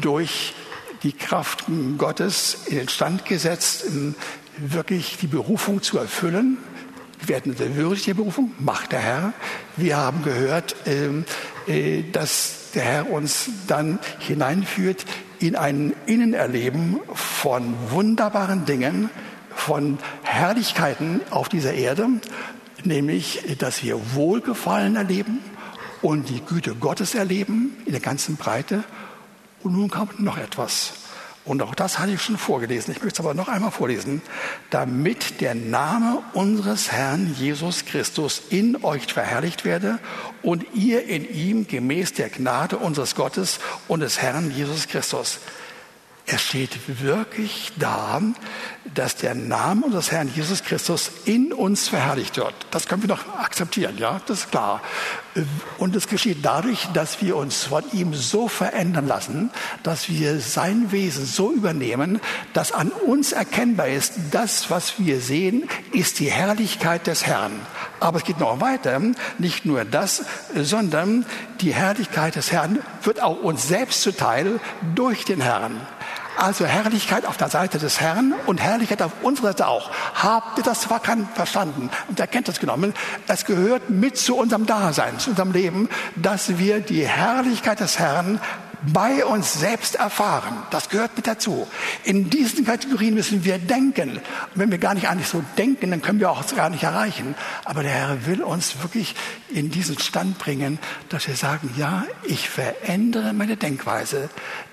[0.00, 0.54] durch
[1.02, 1.64] die Kraft
[1.98, 3.84] Gottes in den Stand gesetzt,
[4.56, 6.58] wirklich die Berufung zu erfüllen.
[7.20, 9.32] Wir werden würdig der Berufung, macht der Herr.
[9.76, 11.24] Wir haben gehört, ähm,
[11.66, 15.04] äh, dass der Herr uns dann hineinführt
[15.40, 19.10] in ein Innenerleben von wunderbaren Dingen,
[19.54, 22.08] von Herrlichkeiten auf dieser Erde,
[22.82, 25.40] nämlich, dass wir Wohlgefallen erleben
[26.04, 28.84] und die Güte Gottes erleben in der ganzen Breite.
[29.62, 30.92] Und nun kommt noch etwas.
[31.46, 32.92] Und auch das hatte ich schon vorgelesen.
[32.92, 34.20] Ich möchte es aber noch einmal vorlesen.
[34.68, 39.98] Damit der Name unseres Herrn Jesus Christus in euch verherrlicht werde
[40.42, 45.38] und ihr in ihm gemäß der Gnade unseres Gottes und des Herrn Jesus Christus
[46.26, 48.22] es steht wirklich da,
[48.94, 52.54] dass der Name unseres Herrn Jesus Christus in uns verherrlicht wird.
[52.70, 54.80] Das können wir doch akzeptieren, ja, das ist klar.
[55.78, 59.50] Und es geschieht dadurch, dass wir uns von ihm so verändern lassen,
[59.82, 62.20] dass wir sein Wesen so übernehmen,
[62.54, 67.52] dass an uns erkennbar ist, das, was wir sehen, ist die Herrlichkeit des Herrn.
[68.00, 69.00] Aber es geht noch weiter,
[69.38, 71.26] nicht nur das, sondern
[71.60, 74.60] die Herrlichkeit des Herrn wird auch uns selbst zuteil
[74.94, 75.80] durch den Herrn.
[76.36, 79.90] Also Herrlichkeit auf der Seite des Herrn und Herrlichkeit auf unserer Seite auch.
[80.14, 82.94] Habt ihr das verstanden und Erkenntnis genommen?
[83.28, 88.40] Es gehört mit zu unserem Dasein, zu unserem Leben, dass wir die Herrlichkeit des Herrn
[88.92, 90.62] bei uns selbst erfahren.
[90.70, 91.66] Das gehört mit dazu.
[92.04, 94.20] In diesen Kategorien müssen wir denken.
[94.54, 97.34] Wenn wir gar nicht eigentlich so denken, dann können wir auch gar nicht erreichen.
[97.64, 99.14] Aber der Herr will uns wirklich
[99.50, 104.28] in diesen Stand bringen, dass wir sagen, ja, ich verändere meine Denkweise.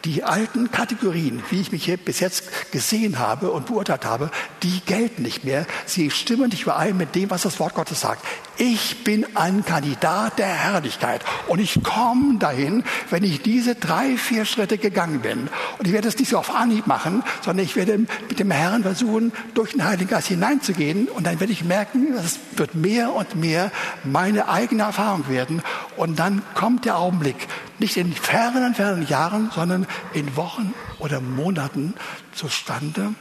[0.06, 4.32] Die alten Kategorien, wie ich mich hier bis jetzt gesehen habe und beurteilt habe,
[4.64, 5.66] die gelten nicht mehr.
[5.86, 8.26] Sie stimmen nicht überein mit dem, was das Wort Gottes sagt.
[8.64, 14.46] Ich bin ein Kandidat der Herrlichkeit und ich komme dahin, wenn ich diese drei, vier
[14.46, 15.50] Schritte gegangen bin.
[15.80, 18.84] Und ich werde es nicht so auf Anhieb machen, sondern ich werde mit dem Herrn
[18.84, 23.36] versuchen, durch den Heiligen Geist hineinzugehen und dann werde ich merken, es wird mehr und
[23.36, 23.72] mehr
[24.04, 25.64] meine eigene Erfahrung werden.
[25.98, 27.48] Und dann kommt der Augenblick,
[27.80, 31.96] nicht in fernen, fernen Jahren, sondern in Wochen oder Monaten
[32.36, 33.16] zustande,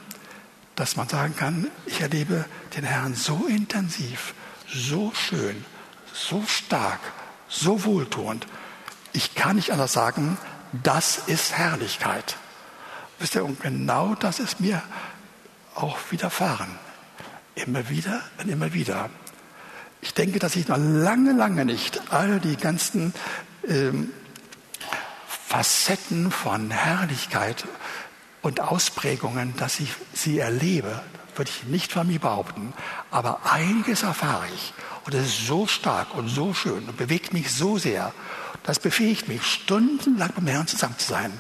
[0.77, 2.45] dass man sagen kann, ich erlebe
[2.77, 4.35] den Herrn so intensiv,
[4.73, 5.65] so schön,
[6.13, 7.01] so stark,
[7.49, 8.47] so wohltuend.
[9.13, 10.39] Ich kann nicht anders sagen,
[10.73, 12.37] das ist Herrlichkeit.
[13.19, 14.83] Wisst ihr, und genau das ist mir
[15.75, 16.79] auch widerfahren.
[17.55, 19.11] Immer wieder und immer wieder.
[20.01, 23.13] Ich denke, dass ich noch lange, lange nicht all die ganzen
[23.69, 24.11] ähm,
[25.47, 27.67] Facetten von Herrlichkeit
[28.41, 31.03] und Ausprägungen, dass ich sie erlebe,
[31.41, 32.75] würde ich nicht von mir behaupten.
[33.11, 34.75] Aber einiges erfahre ich.
[35.07, 38.13] Und es ist so stark und so schön und bewegt mich so sehr.
[38.63, 41.33] Das befähigt mich, stundenlang beim Herrn zusammen zu sein.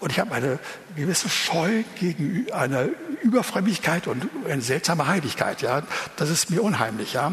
[0.00, 0.58] Und ich habe eine
[0.96, 2.88] gewisse Scheu gegen eine
[3.22, 5.60] Überfrömmigkeit und eine seltsame Heiligkeit.
[5.60, 5.82] Ja,
[6.16, 7.12] das ist mir unheimlich.
[7.12, 7.30] Ja,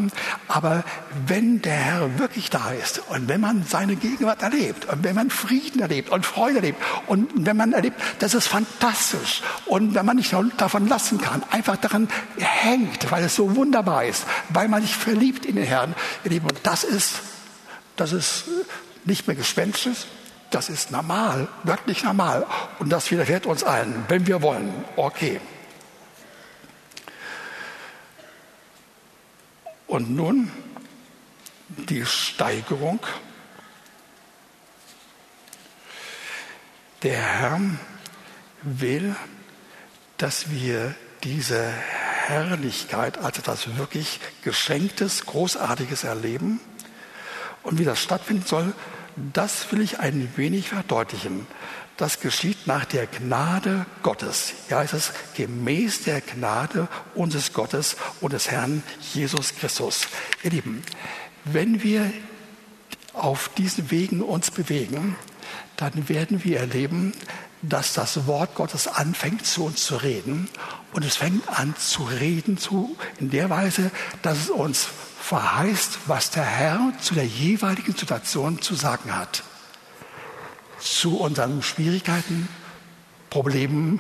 [0.50, 0.84] aber
[1.26, 5.30] wenn der Herr wirklich da ist und wenn man seine Gegenwart erlebt und wenn man
[5.30, 9.42] Frieden erlebt und Freude erlebt und wenn man erlebt, das ist fantastisch.
[9.66, 14.26] Und wenn man nicht davon lassen kann, einfach daran hängt, weil es so wunderbar ist,
[14.50, 17.22] weil man sich verliebt in den Herrn, ihr Lieben, und das ist,
[17.96, 18.44] das ist
[19.06, 20.06] nicht mehr gespenstisch,
[20.52, 22.46] das ist normal, wirklich normal.
[22.80, 24.74] Und das widerfährt uns allen, wenn wir wollen.
[24.96, 25.42] Okay.
[29.88, 30.52] Und nun
[31.68, 33.00] die Steigerung.
[37.04, 37.62] Der Herr
[38.64, 39.16] will,
[40.18, 41.70] dass wir diese
[42.28, 46.60] Herrlichkeit als etwas wirklich Geschenktes, Großartiges erleben.
[47.64, 48.74] Und wie das stattfinden soll,
[49.34, 51.48] das will ich ein wenig verdeutlichen.
[51.98, 54.54] Das geschieht nach der Gnade Gottes.
[54.70, 60.02] Ja, es ist gemäß der Gnade unseres Gottes und des Herrn Jesus Christus.
[60.44, 60.84] Ihr Lieben,
[61.44, 62.12] wenn wir
[63.14, 65.16] auf diesen Wegen uns bewegen,
[65.76, 67.14] dann werden wir erleben,
[67.64, 70.48] dass das Wort Gottes anfängt zu uns zu reden
[70.94, 73.90] und es fängt an zu reden zu, in der Weise,
[74.22, 74.90] dass es uns
[75.28, 79.44] verheißt, was der Herr zu der jeweiligen Situation zu sagen hat.
[80.80, 82.48] Zu unseren Schwierigkeiten,
[83.30, 84.00] Problemen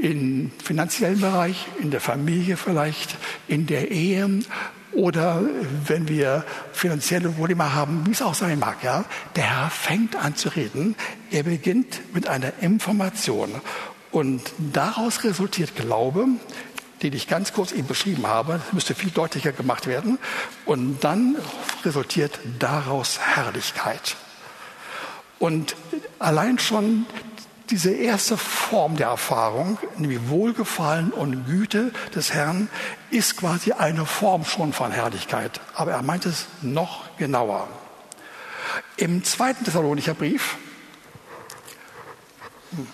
[0.00, 3.16] im finanziellen Bereich, in der Familie vielleicht,
[3.48, 4.44] in der Ehe
[4.92, 5.42] oder
[5.84, 8.84] wenn wir finanzielle Probleme haben, wie es auch sein mag.
[8.84, 9.04] Ja?
[9.34, 10.94] Der Herr fängt an zu reden.
[11.32, 13.50] Er beginnt mit einer Information.
[14.12, 16.28] Und daraus resultiert Glaube,
[17.02, 18.60] den ich ganz kurz eben beschrieben habe.
[18.72, 20.18] Müsste viel deutlicher gemacht werden.
[20.64, 21.36] Und dann
[21.84, 24.16] resultiert daraus Herrlichkeit.
[25.38, 25.76] Und
[26.18, 27.06] allein schon
[27.70, 32.68] diese erste Form der Erfahrung, nämlich Wohlgefallen und Güte des Herrn,
[33.10, 35.60] ist quasi eine Form schon von Herrlichkeit.
[35.74, 37.68] Aber er meint es noch genauer.
[38.96, 40.56] Im zweiten Thessalonicher Brief,
[42.70, 42.86] hm,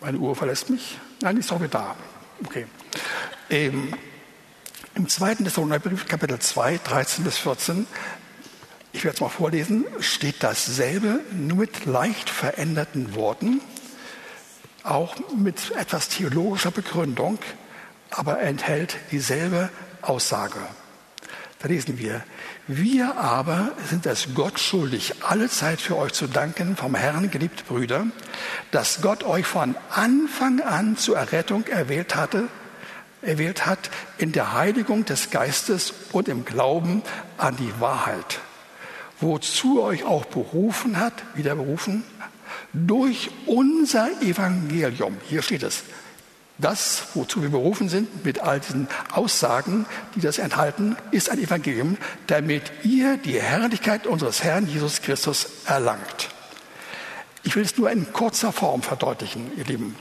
[0.00, 1.96] meine Uhr verlässt mich, nein, die ist doch wieder da.
[2.44, 2.66] Okay.
[3.50, 3.94] Ähm,
[4.94, 7.86] Im zweiten Thessalonicherbrief, Kapitel 2, 13 bis 14,
[8.92, 13.60] ich werde es mal vorlesen, steht dasselbe, nur mit leicht veränderten Worten,
[14.82, 17.38] auch mit etwas theologischer Begründung,
[18.10, 19.70] aber enthält dieselbe
[20.02, 20.60] Aussage.
[21.60, 22.24] Da lesen wir,
[22.76, 27.64] wir aber sind es Gott schuldig, alle Zeit für euch zu danken, vom Herrn geliebte
[27.64, 28.06] Brüder,
[28.70, 32.46] dass Gott euch von Anfang an zur Errettung erwählt hatte,
[33.22, 37.02] erwählt hat in der Heiligung des Geistes und im Glauben
[37.38, 38.38] an die Wahrheit,
[39.18, 42.04] wozu euch auch berufen hat, wieder berufen,
[42.72, 45.16] durch unser Evangelium.
[45.28, 45.82] Hier steht es,
[46.60, 51.96] das, wozu wir berufen sind, mit all diesen Aussagen, die das enthalten, ist ein Evangelium,
[52.26, 56.30] damit ihr die Herrlichkeit unseres Herrn Jesus Christus erlangt.
[57.42, 59.96] Ich will es nur in kurzer Form verdeutlichen, ihr Lieben.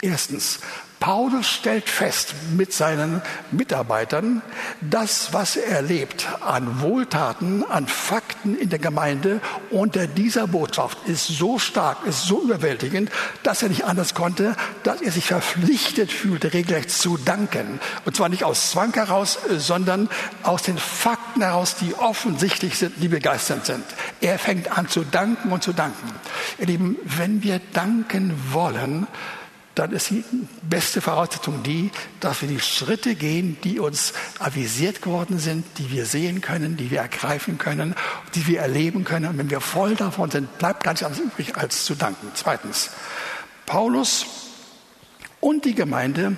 [0.00, 0.58] Erstens,
[1.02, 4.40] Paulus stellt fest mit seinen Mitarbeitern,
[4.80, 11.26] das, was er erlebt an Wohltaten, an Fakten in der Gemeinde unter dieser Botschaft ist
[11.26, 13.10] so stark, ist so überwältigend,
[13.42, 17.80] dass er nicht anders konnte, dass er sich verpflichtet fühlte, regelrecht zu danken.
[18.04, 20.08] Und zwar nicht aus Zwang heraus, sondern
[20.44, 23.84] aus den Fakten heraus, die offensichtlich sind, die begeisternd sind.
[24.20, 26.12] Er fängt an zu danken und zu danken.
[26.58, 29.08] Ihr Lieben, wenn wir danken wollen,
[29.74, 30.24] dann ist die
[30.62, 36.04] beste Voraussetzung die, dass wir die Schritte gehen, die uns avisiert geworden sind, die wir
[36.04, 37.94] sehen können, die wir ergreifen können,
[38.34, 39.30] die wir erleben können.
[39.30, 42.30] Und wenn wir voll davon sind, bleibt gar nichts anderes übrig, als zu danken.
[42.34, 42.90] Zweitens,
[43.64, 44.26] Paulus
[45.40, 46.36] und die Gemeinde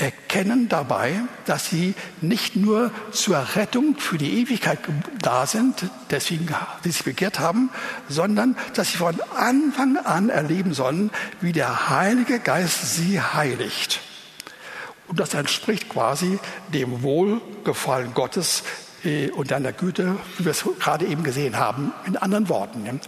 [0.00, 4.78] erkennen dabei, dass sie nicht nur zur Rettung für die Ewigkeit
[5.20, 6.48] da sind, deswegen
[6.82, 7.70] sie sich begehrt haben,
[8.08, 11.10] sondern dass sie von Anfang an erleben sollen,
[11.40, 14.00] wie der Heilige Geist sie heiligt.
[15.06, 16.38] Und das entspricht quasi
[16.72, 18.62] dem Wohlgefallen Gottes
[19.04, 21.92] äh, und deiner Güte, wie wir es gerade eben gesehen haben.
[22.06, 23.00] In anderen Worten,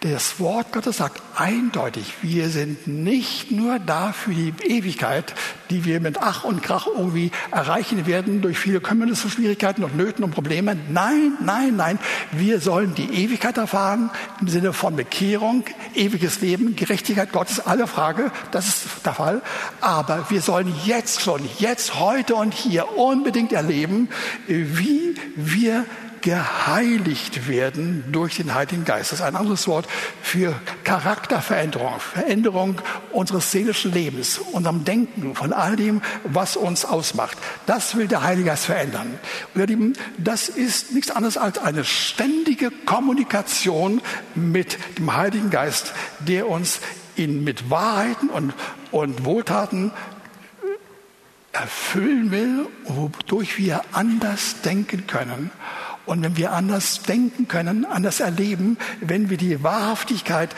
[0.00, 5.34] das Wort Gottes sagt eindeutig, wir sind nicht nur da für die Ewigkeit,
[5.68, 10.24] die wir mit Ach und Krach irgendwie erreichen werden durch viele Kümmernisse, Schwierigkeiten und Nöten
[10.24, 10.74] und Probleme.
[10.90, 11.98] Nein, nein, nein.
[12.32, 14.10] Wir sollen die Ewigkeit erfahren
[14.40, 18.32] im Sinne von Bekehrung, ewiges Leben, Gerechtigkeit Gottes, alle Frage.
[18.52, 19.42] Das ist der Fall.
[19.82, 24.08] Aber wir sollen jetzt schon, jetzt, heute und hier unbedingt erleben,
[24.46, 25.84] wie wir
[26.22, 29.12] geheiligt werden durch den Heiligen Geist.
[29.12, 29.86] Das ist ein anderes Wort
[30.22, 30.54] für
[30.84, 32.80] Charakterveränderung, Veränderung
[33.12, 37.38] unseres seelischen Lebens, unserem Denken, von all dem, was uns ausmacht.
[37.66, 39.18] Das will der Heilige Geist verändern.
[39.54, 44.00] Und ihr Lieben, das ist nichts anderes als eine ständige Kommunikation
[44.34, 46.80] mit dem Heiligen Geist, der uns
[47.16, 48.54] in, mit Wahrheiten und,
[48.90, 49.92] und Wohltaten
[51.52, 55.50] erfüllen will, wodurch wir anders denken können
[56.10, 60.50] Und wenn wir anders denken können, anders erleben, wenn wir die Wahrhaftigkeit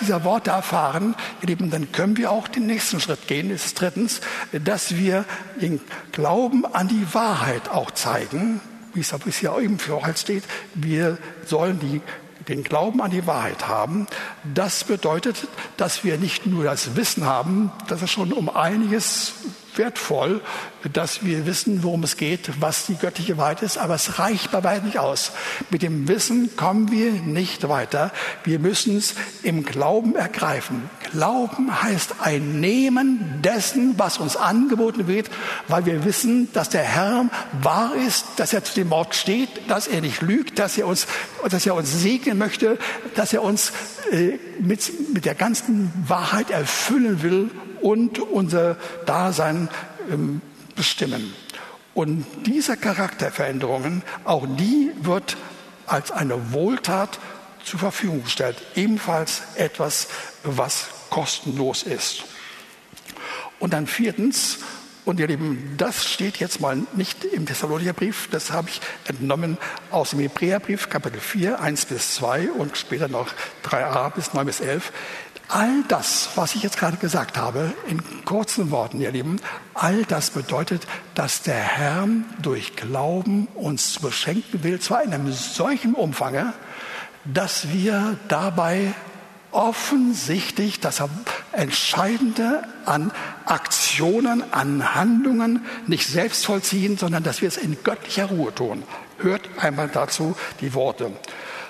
[0.00, 3.50] dieser Worte erfahren, dann können wir auch den nächsten Schritt gehen.
[3.50, 4.22] Das ist drittens,
[4.64, 5.26] dass wir
[5.60, 5.78] den
[6.12, 8.62] Glauben an die Wahrheit auch zeigen,
[8.94, 10.44] wie es aber hier eben für halt steht.
[10.72, 12.00] Wir sollen die
[12.48, 14.06] den Glauben an die Wahrheit haben,
[14.54, 19.34] das bedeutet, dass wir nicht nur das Wissen haben, das ist schon um einiges
[19.78, 20.40] wertvoll,
[20.92, 24.62] dass wir wissen, worum es geht, was die göttliche Wahrheit ist, aber es reicht bei
[24.64, 25.32] weitem nicht aus.
[25.70, 28.12] Mit dem Wissen kommen wir nicht weiter.
[28.44, 30.90] Wir müssen es im Glauben ergreifen.
[31.10, 35.30] Glauben heißt ein Nehmen dessen, was uns angeboten wird,
[35.68, 37.28] weil wir wissen, dass der Herr
[37.62, 41.06] wahr ist, dass er zu dem Wort steht, dass er nicht lügt, dass er uns,
[41.48, 42.78] dass er uns segnen möchte,
[43.14, 43.72] dass er uns
[44.10, 47.50] äh, mit, mit der ganzen Wahrheit erfüllen will
[47.84, 49.68] und unser Dasein
[50.10, 50.40] ähm,
[50.74, 51.34] bestimmen.
[51.92, 55.36] Und diese Charakterveränderungen, auch die wird
[55.86, 57.18] als eine Wohltat
[57.62, 58.56] zur Verfügung gestellt.
[58.74, 60.08] Ebenfalls etwas,
[60.44, 62.24] was kostenlos ist.
[63.60, 64.60] Und dann viertens,
[65.04, 69.58] und ihr Lieben, das steht jetzt mal nicht im Thessalonicher Brief, das habe ich entnommen
[69.90, 73.28] aus dem Hebräerbrief, Kapitel 4, 1 bis 2 und später noch
[73.64, 74.92] 3a bis 9 bis 11.
[75.48, 79.40] All das, was ich jetzt gerade gesagt habe, in kurzen Worten, ihr Lieben,
[79.74, 82.08] all das bedeutet, dass der Herr
[82.40, 86.52] durch Glauben uns beschenken will, zwar in einem solchen Umfang,
[87.24, 88.94] dass wir dabei
[89.50, 91.02] offensichtlich das
[91.52, 93.12] Entscheidende an
[93.44, 98.82] Aktionen, an Handlungen nicht selbst vollziehen, sondern dass wir es in göttlicher Ruhe tun.
[99.18, 101.12] Hört einmal dazu die Worte.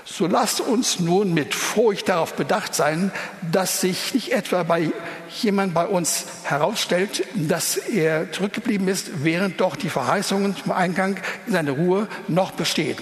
[0.07, 3.11] So lasst uns nun mit Furcht darauf bedacht sein,
[3.51, 4.93] dass sich nicht etwa bei
[5.41, 11.55] jemand bei uns herausstellt, dass er zurückgeblieben ist, während doch die Verheißungen zum Eingang in
[11.55, 12.99] seine Ruhe noch besteht.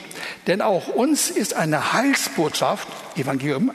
[0.46, 2.86] Denn auch uns ist eine Heilsbotschaft,
[3.16, 3.72] Evangelium,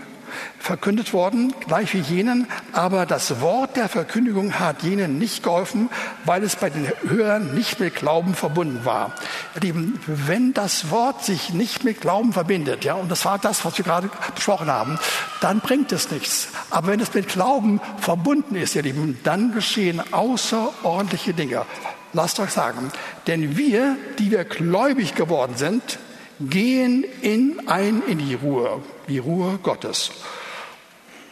[0.59, 5.89] verkündet worden, gleich wie jenen, aber das Wort der Verkündigung hat jenen nicht geholfen,
[6.25, 9.13] weil es bei den Hörern nicht mit Glauben verbunden war.
[9.61, 13.77] Lieben, wenn das Wort sich nicht mit Glauben verbindet, ja, und das war das, was
[13.77, 14.99] wir gerade besprochen haben,
[15.41, 16.49] dann bringt es nichts.
[16.69, 21.65] Aber wenn es mit Glauben verbunden ist, ihr Lieben, dann geschehen außerordentliche Dinge.
[22.13, 22.91] Lasst euch sagen,
[23.27, 25.99] denn wir, die wir gläubig geworden sind,
[26.39, 30.11] gehen in ein in die Ruhe, die Ruhe Gottes.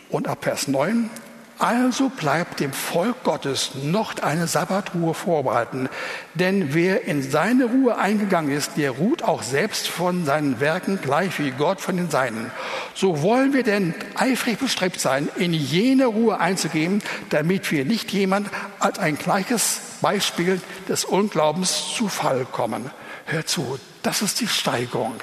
[0.10, 1.10] Und ab Vers 9,
[1.58, 5.88] also bleibt dem Volk Gottes noch eine Sabbatruhe vorbehalten.
[6.34, 11.40] Denn wer in seine Ruhe eingegangen ist, der ruht auch selbst von seinen Werken, gleich
[11.40, 12.52] wie Gott von den Seinen.
[12.94, 18.50] So wollen wir denn eifrig bestrebt sein, in jene Ruhe einzugehen, damit wir nicht jemand
[18.80, 22.92] als ein gleiches Beispiel des Unglaubens zu Fall kommen.
[23.26, 25.16] Hör zu, das ist die Steigerung.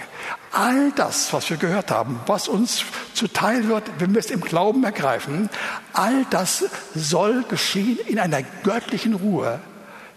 [0.51, 4.83] All das, was wir gehört haben, was uns zuteil wird, wenn wir es im Glauben
[4.83, 5.49] ergreifen,
[5.93, 6.65] all das
[6.95, 9.61] soll geschehen in einer göttlichen Ruhe.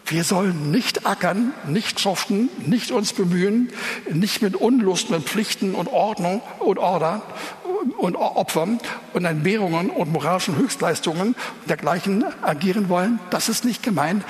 [0.08, 3.72] Wir sollen nicht ackern, nicht schuften, nicht uns bemühen,
[4.12, 7.22] nicht mit Unlust und Pflichten und Ordnung und Order
[7.98, 8.80] und Opfern
[9.14, 13.20] und Entbehrungen und moralischen Höchstleistungen und dergleichen agieren wollen.
[13.30, 14.24] Das ist nicht gemeint.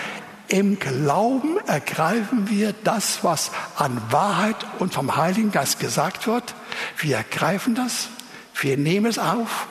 [0.47, 6.53] Im Glauben ergreifen wir das, was an Wahrheit und vom Heiligen Geist gesagt wird.
[6.97, 8.09] Wir ergreifen das,
[8.61, 9.67] wir nehmen es auf.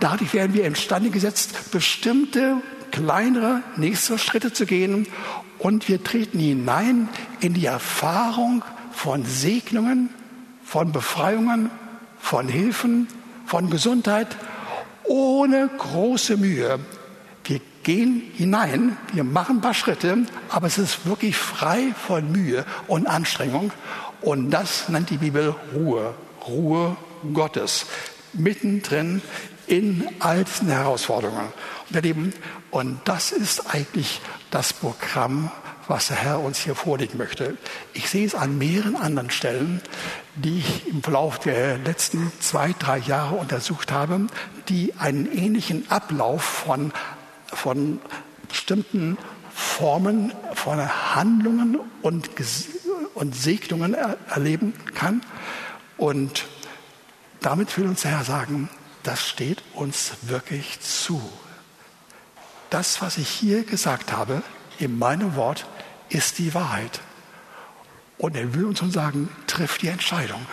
[0.00, 2.56] Dadurch werden wir imstande gesetzt, bestimmte
[2.90, 5.06] kleinere nächste Schritte zu gehen
[5.58, 7.08] und wir treten hinein
[7.40, 10.10] in die Erfahrung von Segnungen,
[10.64, 11.70] von Befreiungen,
[12.18, 13.06] von Hilfen,
[13.46, 14.36] von Gesundheit
[15.04, 16.80] ohne große Mühe
[17.82, 20.18] gehen hinein, wir machen ein paar Schritte,
[20.48, 23.72] aber es ist wirklich frei von Mühe und Anstrengung.
[24.20, 26.14] Und das nennt die Bibel Ruhe,
[26.46, 26.96] Ruhe
[27.32, 27.86] Gottes,
[28.32, 29.20] mittendrin
[29.66, 31.52] in all diesen Herausforderungen.
[32.70, 34.20] Und das ist eigentlich
[34.50, 35.50] das Programm,
[35.88, 37.56] was der Herr uns hier vorlegen möchte.
[37.92, 39.82] Ich sehe es an mehreren anderen Stellen,
[40.36, 44.26] die ich im Verlauf der letzten zwei, drei Jahre untersucht habe,
[44.68, 46.92] die einen ähnlichen Ablauf von
[47.52, 48.00] von
[48.48, 49.18] bestimmten
[49.54, 50.78] Formen von
[51.14, 52.30] Handlungen und,
[53.14, 55.22] und Segnungen er erleben kann.
[55.96, 56.46] Und
[57.40, 58.68] damit will uns der Herr sagen,
[59.02, 61.20] das steht uns wirklich zu.
[62.70, 64.42] Das, was ich hier gesagt habe,
[64.78, 65.66] in meinem Wort,
[66.08, 67.00] ist die Wahrheit.
[68.18, 70.46] Und er will uns schon sagen, triff die Entscheidung.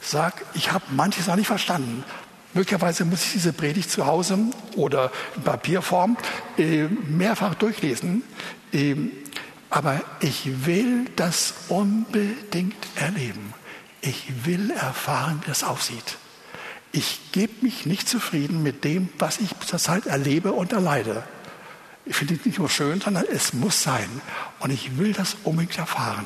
[0.00, 2.04] Sag, ich habe manches noch nicht verstanden.
[2.52, 4.38] Möglicherweise muss ich diese Predigt zu Hause
[4.74, 6.16] oder in Papierform
[6.58, 8.22] äh, mehrfach durchlesen.
[8.72, 9.12] Ähm,
[9.70, 13.54] aber ich will das unbedingt erleben.
[14.00, 16.16] Ich will erfahren, wie das aussieht.
[16.90, 21.22] Ich gebe mich nicht zufrieden mit dem, was ich zurzeit erlebe und erleide.
[22.04, 24.08] Ich finde es nicht nur schön, sondern es muss sein.
[24.58, 26.24] Und ich will das unbedingt erfahren.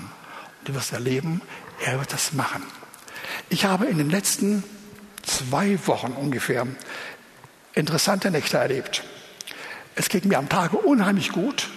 [0.60, 1.42] Und du wirst erleben,
[1.84, 2.62] er wird das machen.
[3.50, 4.64] Ich habe in den letzten
[5.26, 6.66] zwei Wochen ungefähr
[7.74, 9.02] interessante Nächte erlebt.
[9.96, 11.68] Es ging mir am Tage unheimlich gut,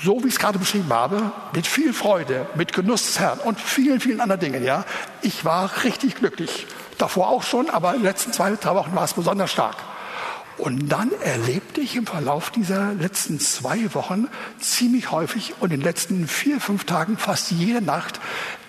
[0.00, 3.60] so wie ich es gerade beschrieben habe, mit viel Freude, mit Genuss des Herrn und
[3.60, 4.64] vielen, vielen anderen Dingen.
[4.64, 4.84] Ja,
[5.22, 6.66] ich war richtig glücklich.
[6.98, 9.76] Davor auch schon, aber in den letzten zwei, drei Wochen war es besonders stark.
[10.56, 14.26] Und dann erlebte ich im Verlauf dieser letzten zwei Wochen
[14.58, 18.20] ziemlich häufig und in den letzten vier, fünf Tagen fast jede Nacht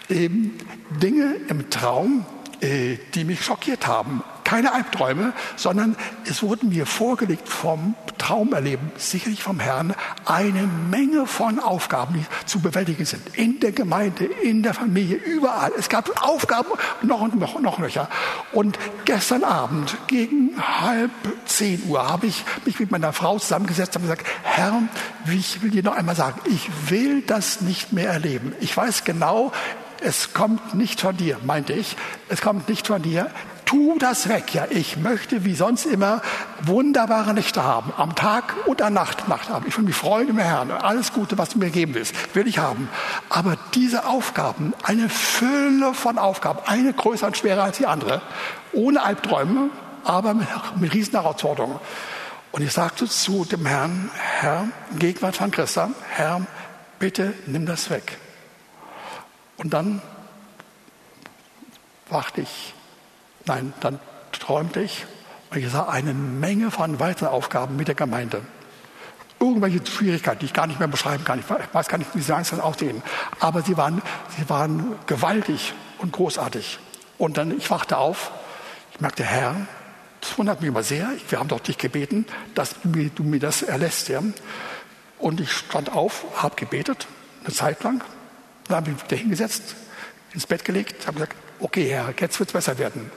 [0.09, 0.53] ähm,
[1.01, 2.25] Dinge im Traum,
[2.61, 4.23] die mich schockiert haben.
[4.43, 5.95] Keine Albträume, sondern
[6.25, 9.93] es wurden mir vorgelegt vom Traumerleben, sicherlich vom Herrn,
[10.25, 13.35] eine Menge von Aufgaben, die zu bewältigen sind.
[13.37, 15.71] In der Gemeinde, in der Familie, überall.
[15.77, 16.69] Es gab Aufgaben
[17.03, 18.09] noch und noch, noch Löcher.
[18.51, 21.11] Und gestern Abend gegen halb
[21.45, 24.81] zehn Uhr habe ich mich mit meiner Frau zusammengesetzt und gesagt, Herr,
[25.31, 28.53] ich will dir noch einmal sagen, ich will das nicht mehr erleben.
[28.59, 29.51] Ich weiß genau,
[30.01, 31.97] es kommt nicht von dir, meinte ich.
[32.29, 33.29] Es kommt nicht von dir.
[33.65, 34.53] Tu das weg.
[34.53, 36.21] Ja, ich möchte wie sonst immer
[36.61, 37.93] wunderbare Nächte haben.
[37.97, 39.65] Am Tag und an Nacht, Nacht haben.
[39.67, 40.71] Ich will mich freuen im Herrn.
[40.71, 42.89] Alles Gute, was du mir geben willst, will ich haben.
[43.29, 48.21] Aber diese Aufgaben, eine Fülle von Aufgaben, eine größer und schwerer als die andere,
[48.71, 49.69] ohne Albträume,
[50.03, 50.47] aber mit,
[50.79, 51.79] mit riesen Herausforderungen.
[52.51, 56.41] Und ich sagte zu dem Herrn, Herr, Gegenwart von Christa, Herr,
[56.97, 58.17] bitte nimm das weg.
[59.59, 60.01] Und dann
[62.09, 62.73] wachte ich,
[63.45, 63.99] nein, dann
[64.31, 65.05] träumte ich
[65.51, 68.41] und ich sah eine Menge von weiteren Aufgaben mit der Gemeinde.
[69.39, 71.39] Irgendwelche Schwierigkeiten, die ich gar nicht mehr beschreiben kann.
[71.39, 73.01] Ich weiß gar nicht, wie sie einzeln aussehen.
[73.39, 74.01] Aber sie waren,
[74.37, 76.79] sie waren gewaltig und großartig.
[77.17, 78.31] Und dann, ich wachte auf,
[78.93, 79.55] ich merkte, Herr,
[80.21, 81.09] das wundert mich immer sehr.
[81.29, 84.09] Wir haben doch dich gebeten, dass du mir, du mir das erlässt.
[84.09, 84.21] Ja?
[85.17, 87.07] Und ich stand auf, habe gebetet,
[87.43, 88.03] eine Zeit lang.
[88.69, 89.75] Dann habe ich mich wieder hingesetzt,
[90.33, 93.11] ins Bett gelegt, habe gesagt, okay Herr, jetzt wird es besser werden.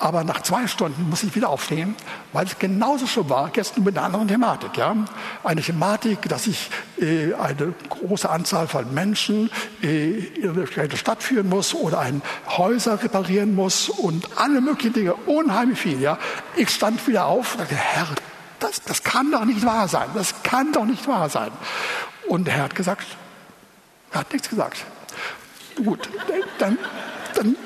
[0.00, 1.96] Aber nach zwei Stunden muss ich wieder aufstehen,
[2.32, 4.76] weil es genauso schon war, nur mit einer anderen Thematik.
[4.76, 4.94] Ja?
[5.42, 6.70] Eine Thematik, dass ich
[7.00, 9.50] äh, eine große Anzahl von Menschen
[9.82, 15.14] äh, in eine Stadt führen muss oder ein Häuser reparieren muss und alle möglichen Dinge,
[15.14, 16.00] unheimlich viel.
[16.00, 16.18] Ja?
[16.56, 18.06] Ich stand wieder auf und sagte, Herr,
[18.60, 20.08] das, das kann doch nicht wahr sein.
[20.14, 21.50] Das kann doch nicht wahr sein.
[22.28, 23.06] Und der Herr hat gesagt,
[24.12, 24.84] er hat nichts gesagt.
[25.84, 26.08] Gut,
[26.58, 26.78] dann,
[27.34, 27.56] dann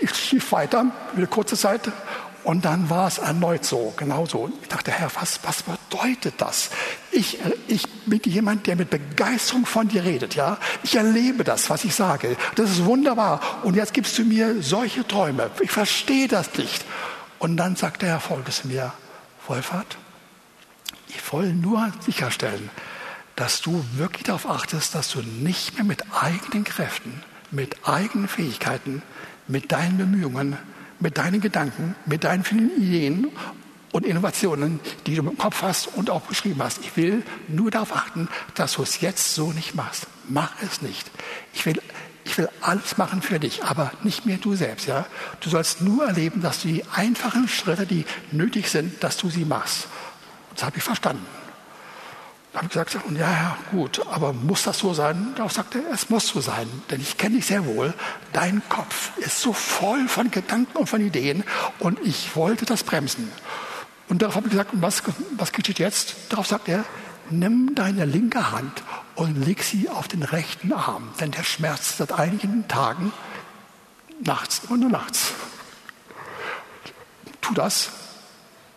[0.00, 1.90] ich schief weiter, eine kurze Zeit.
[2.44, 4.50] Und dann war es erneut so, genau so.
[4.62, 6.70] Ich dachte, Herr, was, was bedeutet das?
[7.10, 10.56] Ich, ich bin jemand, der mit Begeisterung von dir redet, ja.
[10.82, 12.36] Ich erlebe das, was ich sage.
[12.54, 13.40] Das ist wunderbar.
[13.64, 15.50] Und jetzt gibst du mir solche Träume.
[15.60, 16.84] Ich verstehe das nicht.
[17.38, 18.92] Und dann sagt der Herr Folgendes mir,
[19.46, 19.98] Wolfhard,
[21.08, 22.70] ich will nur sicherstellen,
[23.38, 27.22] dass du wirklich darauf achtest, dass du nicht mehr mit eigenen Kräften,
[27.52, 29.00] mit eigenen Fähigkeiten,
[29.46, 30.56] mit deinen Bemühungen,
[30.98, 33.28] mit deinen Gedanken, mit deinen vielen Ideen
[33.92, 36.80] und Innovationen, die du im Kopf hast und auch beschrieben hast.
[36.80, 40.08] Ich will nur darauf achten, dass du es jetzt so nicht machst.
[40.28, 41.08] Mach es nicht.
[41.54, 41.80] Ich will,
[42.24, 44.88] ich will alles machen für dich, aber nicht mehr du selbst.
[44.88, 45.06] Ja?
[45.38, 49.44] Du sollst nur erleben, dass du die einfachen Schritte, die nötig sind, dass du sie
[49.44, 49.86] machst.
[50.56, 51.24] Das habe ich verstanden
[52.58, 55.32] habe ich gesagt, und ja, ja, gut, aber muss das so sein?
[55.36, 57.94] Darauf sagte er, es muss so sein, denn ich kenne dich sehr wohl.
[58.32, 61.44] Dein Kopf ist so voll von Gedanken und von Ideen
[61.78, 63.30] und ich wollte das bremsen.
[64.08, 65.02] Und darauf habe ich gesagt, was,
[65.36, 66.16] was geschieht jetzt?
[66.30, 66.84] Darauf sagt er,
[67.30, 68.82] nimm deine linke Hand
[69.14, 73.12] und leg sie auf den rechten Arm, denn der schmerzt seit einigen Tagen
[74.20, 75.32] nachts, immer nur nachts.
[77.40, 77.90] Tu das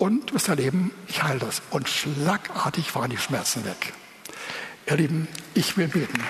[0.01, 1.61] und wirst erleben, ich heile das.
[1.69, 3.93] Und schlagartig waren die Schmerzen weg.
[4.87, 6.23] Ihr Lieben, ich will beten.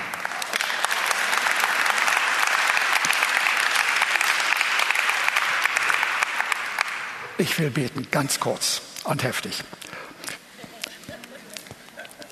[7.37, 9.63] Ich will beten, ganz kurz und heftig.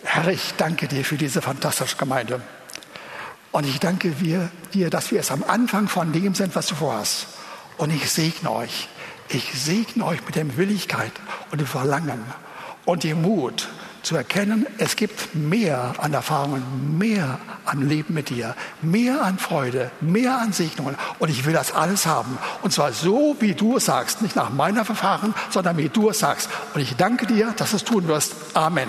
[0.03, 2.41] Herr, ich danke dir für diese fantastische Gemeinde.
[3.53, 7.27] Und ich danke dir, dass wir es am Anfang von dem sind, was du vorhast.
[7.77, 8.89] Und ich segne euch.
[9.31, 11.11] Ich segne euch mit der Willigkeit
[11.51, 12.23] und dem Verlangen
[12.85, 13.69] und dem Mut
[14.01, 19.91] zu erkennen, es gibt mehr an Erfahrungen, mehr an Leben mit dir, mehr an Freude,
[20.01, 20.95] mehr an Segnungen.
[21.19, 22.39] Und ich will das alles haben.
[22.63, 24.23] Und zwar so, wie du es sagst.
[24.23, 26.49] Nicht nach meiner Verfahren, sondern wie du es sagst.
[26.73, 28.33] Und ich danke dir, dass du es tun wirst.
[28.55, 28.87] Amen.